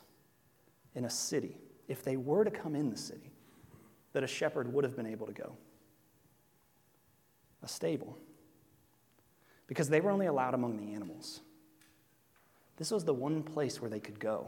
in 0.95 1.05
a 1.05 1.11
city, 1.11 1.59
if 1.87 2.03
they 2.03 2.17
were 2.17 2.45
to 2.45 2.51
come 2.51 2.75
in 2.75 2.89
the 2.89 2.97
city, 2.97 3.31
that 4.15 4.25
a 4.25 4.27
shepherd 4.27 4.73
would 4.73 4.85
have 4.85 4.97
been 4.97 5.07
able 5.07 5.27
to 5.27 5.33
go? 5.33 5.53
a 7.63 7.69
stable 7.69 8.17
because 9.67 9.89
they 9.89 10.01
were 10.01 10.11
only 10.11 10.27
allowed 10.27 10.55
among 10.55 10.77
the 10.77 10.95
animals. 10.95 11.41
This 12.77 12.91
was 12.91 13.05
the 13.05 13.15
one 13.15 13.43
place 13.43 13.81
where 13.81 13.91
they 13.91 14.01
could 14.01 14.19
go. 14.19 14.47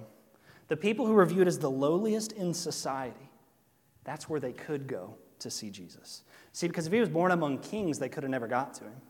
The 0.68 0.76
people 0.76 1.06
who 1.06 1.14
were 1.14 1.26
viewed 1.26 1.48
as 1.48 1.58
the 1.58 1.70
lowliest 1.70 2.32
in 2.32 2.54
society, 2.54 3.30
that's 4.04 4.28
where 4.28 4.40
they 4.40 4.52
could 4.52 4.86
go 4.86 5.16
to 5.40 5.50
see 5.50 5.70
Jesus. 5.70 6.22
See, 6.52 6.68
because 6.68 6.86
if 6.86 6.92
he 6.92 7.00
was 7.00 7.08
born 7.08 7.32
among 7.32 7.58
kings, 7.58 7.98
they 7.98 8.08
could 8.08 8.22
have 8.22 8.30
never 8.30 8.46
got 8.46 8.74
to 8.74 8.84
him. 8.84 9.00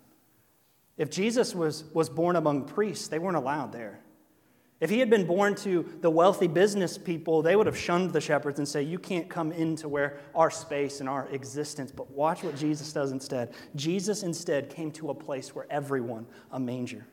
If 0.96 1.10
Jesus 1.10 1.54
was, 1.54 1.84
was 1.92 2.08
born 2.08 2.36
among 2.36 2.64
priests, 2.64 3.08
they 3.08 3.18
weren't 3.18 3.36
allowed 3.36 3.72
there. 3.72 4.00
If 4.80 4.88
he 4.88 4.98
had 4.98 5.10
been 5.10 5.26
born 5.26 5.54
to 5.56 5.86
the 6.00 6.10
wealthy 6.10 6.46
business 6.46 6.96
people, 6.96 7.42
they 7.42 7.54
would 7.54 7.66
have 7.66 7.76
shunned 7.76 8.14
the 8.14 8.20
shepherds 8.20 8.58
and 8.58 8.66
say, 8.66 8.82
You 8.82 8.98
can't 8.98 9.28
come 9.28 9.52
into 9.52 9.88
where 9.88 10.18
our 10.34 10.50
space 10.50 11.00
and 11.00 11.08
our 11.08 11.28
existence. 11.28 11.92
But 11.92 12.10
watch 12.10 12.42
what 12.42 12.56
Jesus 12.56 12.90
does 12.90 13.12
instead. 13.12 13.52
Jesus 13.76 14.22
instead 14.22 14.70
came 14.70 14.90
to 14.92 15.10
a 15.10 15.14
place 15.14 15.54
where 15.54 15.66
everyone, 15.68 16.26
a 16.50 16.58
manger, 16.58 17.06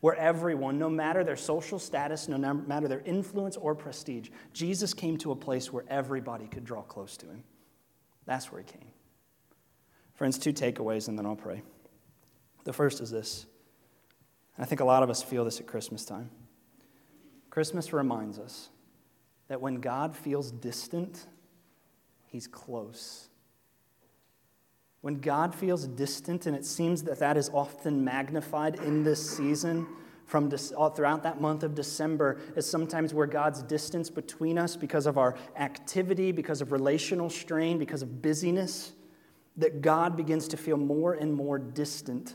where 0.00 0.16
everyone, 0.16 0.80
no 0.80 0.90
matter 0.90 1.22
their 1.22 1.36
social 1.36 1.78
status, 1.78 2.26
no 2.26 2.38
matter 2.38 2.88
their 2.88 3.02
influence 3.06 3.56
or 3.56 3.76
prestige, 3.76 4.30
Jesus 4.52 4.92
came 4.92 5.16
to 5.18 5.30
a 5.30 5.36
place 5.36 5.72
where 5.72 5.84
everybody 5.88 6.48
could 6.48 6.64
draw 6.64 6.82
close 6.82 7.16
to 7.18 7.26
him. 7.26 7.44
That's 8.24 8.50
where 8.50 8.60
he 8.60 8.66
came. 8.66 8.88
Friends, 10.14 10.38
two 10.38 10.52
takeaways, 10.52 11.06
and 11.06 11.16
then 11.16 11.24
I'll 11.24 11.36
pray. 11.36 11.62
The 12.64 12.72
first 12.72 13.00
is 13.00 13.12
this. 13.12 13.46
I 14.58 14.64
think 14.64 14.80
a 14.80 14.84
lot 14.84 15.04
of 15.04 15.10
us 15.10 15.22
feel 15.22 15.44
this 15.44 15.60
at 15.60 15.66
Christmas 15.66 16.04
time. 16.04 16.30
Christmas 17.56 17.94
reminds 17.94 18.38
us 18.38 18.68
that 19.48 19.62
when 19.62 19.76
God 19.76 20.14
feels 20.14 20.50
distant, 20.50 21.24
he's 22.26 22.46
close. 22.46 23.30
When 25.00 25.20
God 25.20 25.54
feels 25.54 25.86
distant, 25.86 26.44
and 26.44 26.54
it 26.54 26.66
seems 26.66 27.04
that 27.04 27.18
that 27.20 27.38
is 27.38 27.48
often 27.54 28.04
magnified 28.04 28.74
in 28.80 29.04
this 29.04 29.38
season, 29.38 29.86
from 30.26 30.50
throughout 30.50 31.22
that 31.22 31.40
month 31.40 31.62
of 31.62 31.74
December, 31.74 32.38
is 32.56 32.68
sometimes 32.68 33.14
where 33.14 33.26
God's 33.26 33.62
distance 33.62 34.10
between 34.10 34.58
us 34.58 34.76
because 34.76 35.06
of 35.06 35.16
our 35.16 35.34
activity, 35.56 36.32
because 36.32 36.60
of 36.60 36.72
relational 36.72 37.30
strain, 37.30 37.78
because 37.78 38.02
of 38.02 38.20
busyness. 38.20 38.92
that 39.56 39.80
God 39.80 40.14
begins 40.14 40.48
to 40.48 40.58
feel 40.58 40.76
more 40.76 41.14
and 41.14 41.32
more 41.32 41.58
distant. 41.58 42.34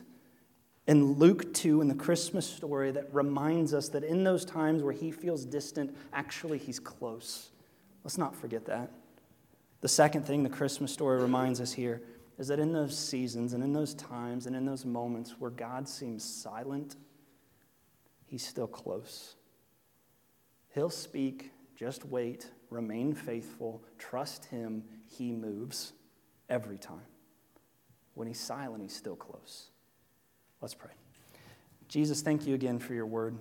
In 0.91 1.13
Luke 1.13 1.53
2, 1.53 1.79
in 1.79 1.87
the 1.87 1.95
Christmas 1.95 2.45
story, 2.45 2.91
that 2.91 3.07
reminds 3.13 3.73
us 3.73 3.87
that 3.87 4.03
in 4.03 4.25
those 4.25 4.43
times 4.43 4.83
where 4.83 4.91
he 4.91 5.09
feels 5.09 5.45
distant, 5.45 5.95
actually 6.11 6.57
he's 6.57 6.81
close. 6.81 7.51
Let's 8.03 8.17
not 8.17 8.35
forget 8.35 8.65
that. 8.65 8.91
The 9.79 9.87
second 9.87 10.25
thing 10.25 10.43
the 10.43 10.49
Christmas 10.49 10.91
story 10.91 11.21
reminds 11.21 11.61
us 11.61 11.71
here 11.71 12.01
is 12.37 12.49
that 12.49 12.59
in 12.59 12.73
those 12.73 12.97
seasons 12.99 13.53
and 13.53 13.63
in 13.63 13.71
those 13.71 13.93
times 13.93 14.47
and 14.47 14.53
in 14.53 14.65
those 14.65 14.83
moments 14.83 15.35
where 15.39 15.49
God 15.49 15.87
seems 15.87 16.25
silent, 16.25 16.97
he's 18.25 18.45
still 18.45 18.67
close. 18.67 19.37
He'll 20.75 20.89
speak, 20.89 21.53
just 21.73 22.03
wait, 22.03 22.51
remain 22.69 23.13
faithful, 23.13 23.81
trust 23.97 24.43
him, 24.43 24.83
he 25.07 25.31
moves 25.31 25.93
every 26.49 26.77
time. 26.77 26.99
When 28.13 28.27
he's 28.27 28.41
silent, 28.41 28.83
he's 28.83 28.93
still 28.93 29.15
close. 29.15 29.70
Let's 30.61 30.75
pray. 30.75 30.91
Jesus, 31.87 32.21
thank 32.21 32.45
you 32.45 32.53
again 32.53 32.77
for 32.77 32.93
your 32.93 33.07
word. 33.07 33.35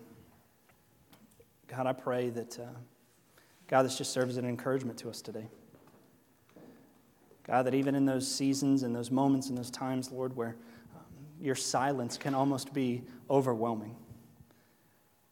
God, 1.68 1.86
I 1.86 1.92
pray 1.92 2.30
that, 2.30 2.58
uh, 2.58 2.64
God, 3.68 3.82
this 3.82 3.98
just 3.98 4.12
serves 4.12 4.32
as 4.32 4.36
an 4.38 4.46
encouragement 4.46 4.98
to 5.00 5.10
us 5.10 5.20
today. 5.20 5.46
God, 7.46 7.66
that 7.66 7.74
even 7.74 7.94
in 7.94 8.06
those 8.06 8.26
seasons 8.26 8.82
and 8.82 8.96
those 8.96 9.10
moments 9.10 9.50
and 9.50 9.58
those 9.58 9.70
times, 9.70 10.10
Lord, 10.10 10.34
where 10.34 10.56
um, 10.96 11.04
your 11.40 11.54
silence 11.54 12.16
can 12.16 12.34
almost 12.34 12.72
be 12.72 13.02
overwhelming. 13.28 13.96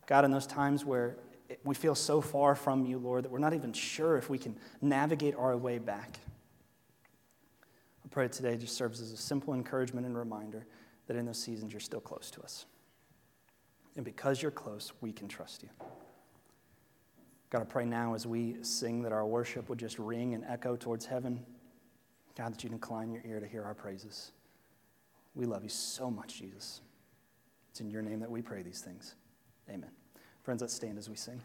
God, 0.07 0.27
in 0.27 0.31
those 0.31 0.47
times 0.47 0.85
where 0.85 1.17
we 1.65 1.75
feel 1.75 1.95
so 1.95 2.21
far 2.21 2.55
from 2.55 2.85
you, 2.85 2.99
Lord, 2.99 3.25
that 3.25 3.31
we're 3.31 3.39
not 3.39 3.55
even 3.55 3.73
sure 3.73 4.19
if 4.19 4.29
we 4.29 4.37
can 4.37 4.57
navigate 4.83 5.35
our 5.37 5.57
way 5.57 5.79
back. 5.79 6.19
I 8.05 8.09
pray 8.11 8.29
today 8.29 8.57
just 8.57 8.77
serves 8.77 9.01
as 9.01 9.13
a 9.13 9.17
simple 9.17 9.55
encouragement 9.55 10.07
and 10.07 10.17
reminder 10.17 10.67
that 11.09 11.17
in 11.17 11.27
those 11.27 11.43
seasons 11.43 11.73
you're 11.73 11.81
still 11.81 12.01
close 12.01 12.31
to 12.31 12.41
us. 12.43 12.67
And 13.97 14.05
because 14.05 14.41
you're 14.41 14.53
close, 14.53 14.93
we 15.01 15.13
can 15.13 15.27
trust 15.27 15.65
you. 15.65 15.71
God, 17.51 17.63
I 17.63 17.65
pray 17.65 17.85
now 17.85 18.15
as 18.15 18.27
we 18.27 18.57
sing 18.63 19.03
that 19.03 19.13
our 19.13 19.27
worship 19.27 19.69
would 19.69 19.79
just 19.79 19.99
ring 19.99 20.35
and 20.35 20.45
echo 20.45 20.77
towards 20.77 21.07
heaven. 21.07 21.45
God, 22.37 22.53
that 22.53 22.63
you'd 22.63 22.73
incline 22.73 23.11
your 23.11 23.23
ear 23.27 23.41
to 23.41 23.47
hear 23.47 23.65
our 23.65 23.75
praises. 23.75 24.33
We 25.35 25.47
love 25.47 25.65
you 25.65 25.69
so 25.71 26.11
much, 26.11 26.39
Jesus. 26.39 26.83
It's 27.71 27.81
in 27.81 27.91
your 27.91 28.03
name 28.03 28.21
that 28.21 28.31
we 28.31 28.43
pray 28.43 28.63
these 28.63 28.81
things. 28.81 29.15
Amen. 29.69 29.91
Friends, 30.43 30.61
let's 30.61 30.75
stand 30.75 30.99
as 30.99 31.09
we 31.09 31.17
sing. 31.17 31.41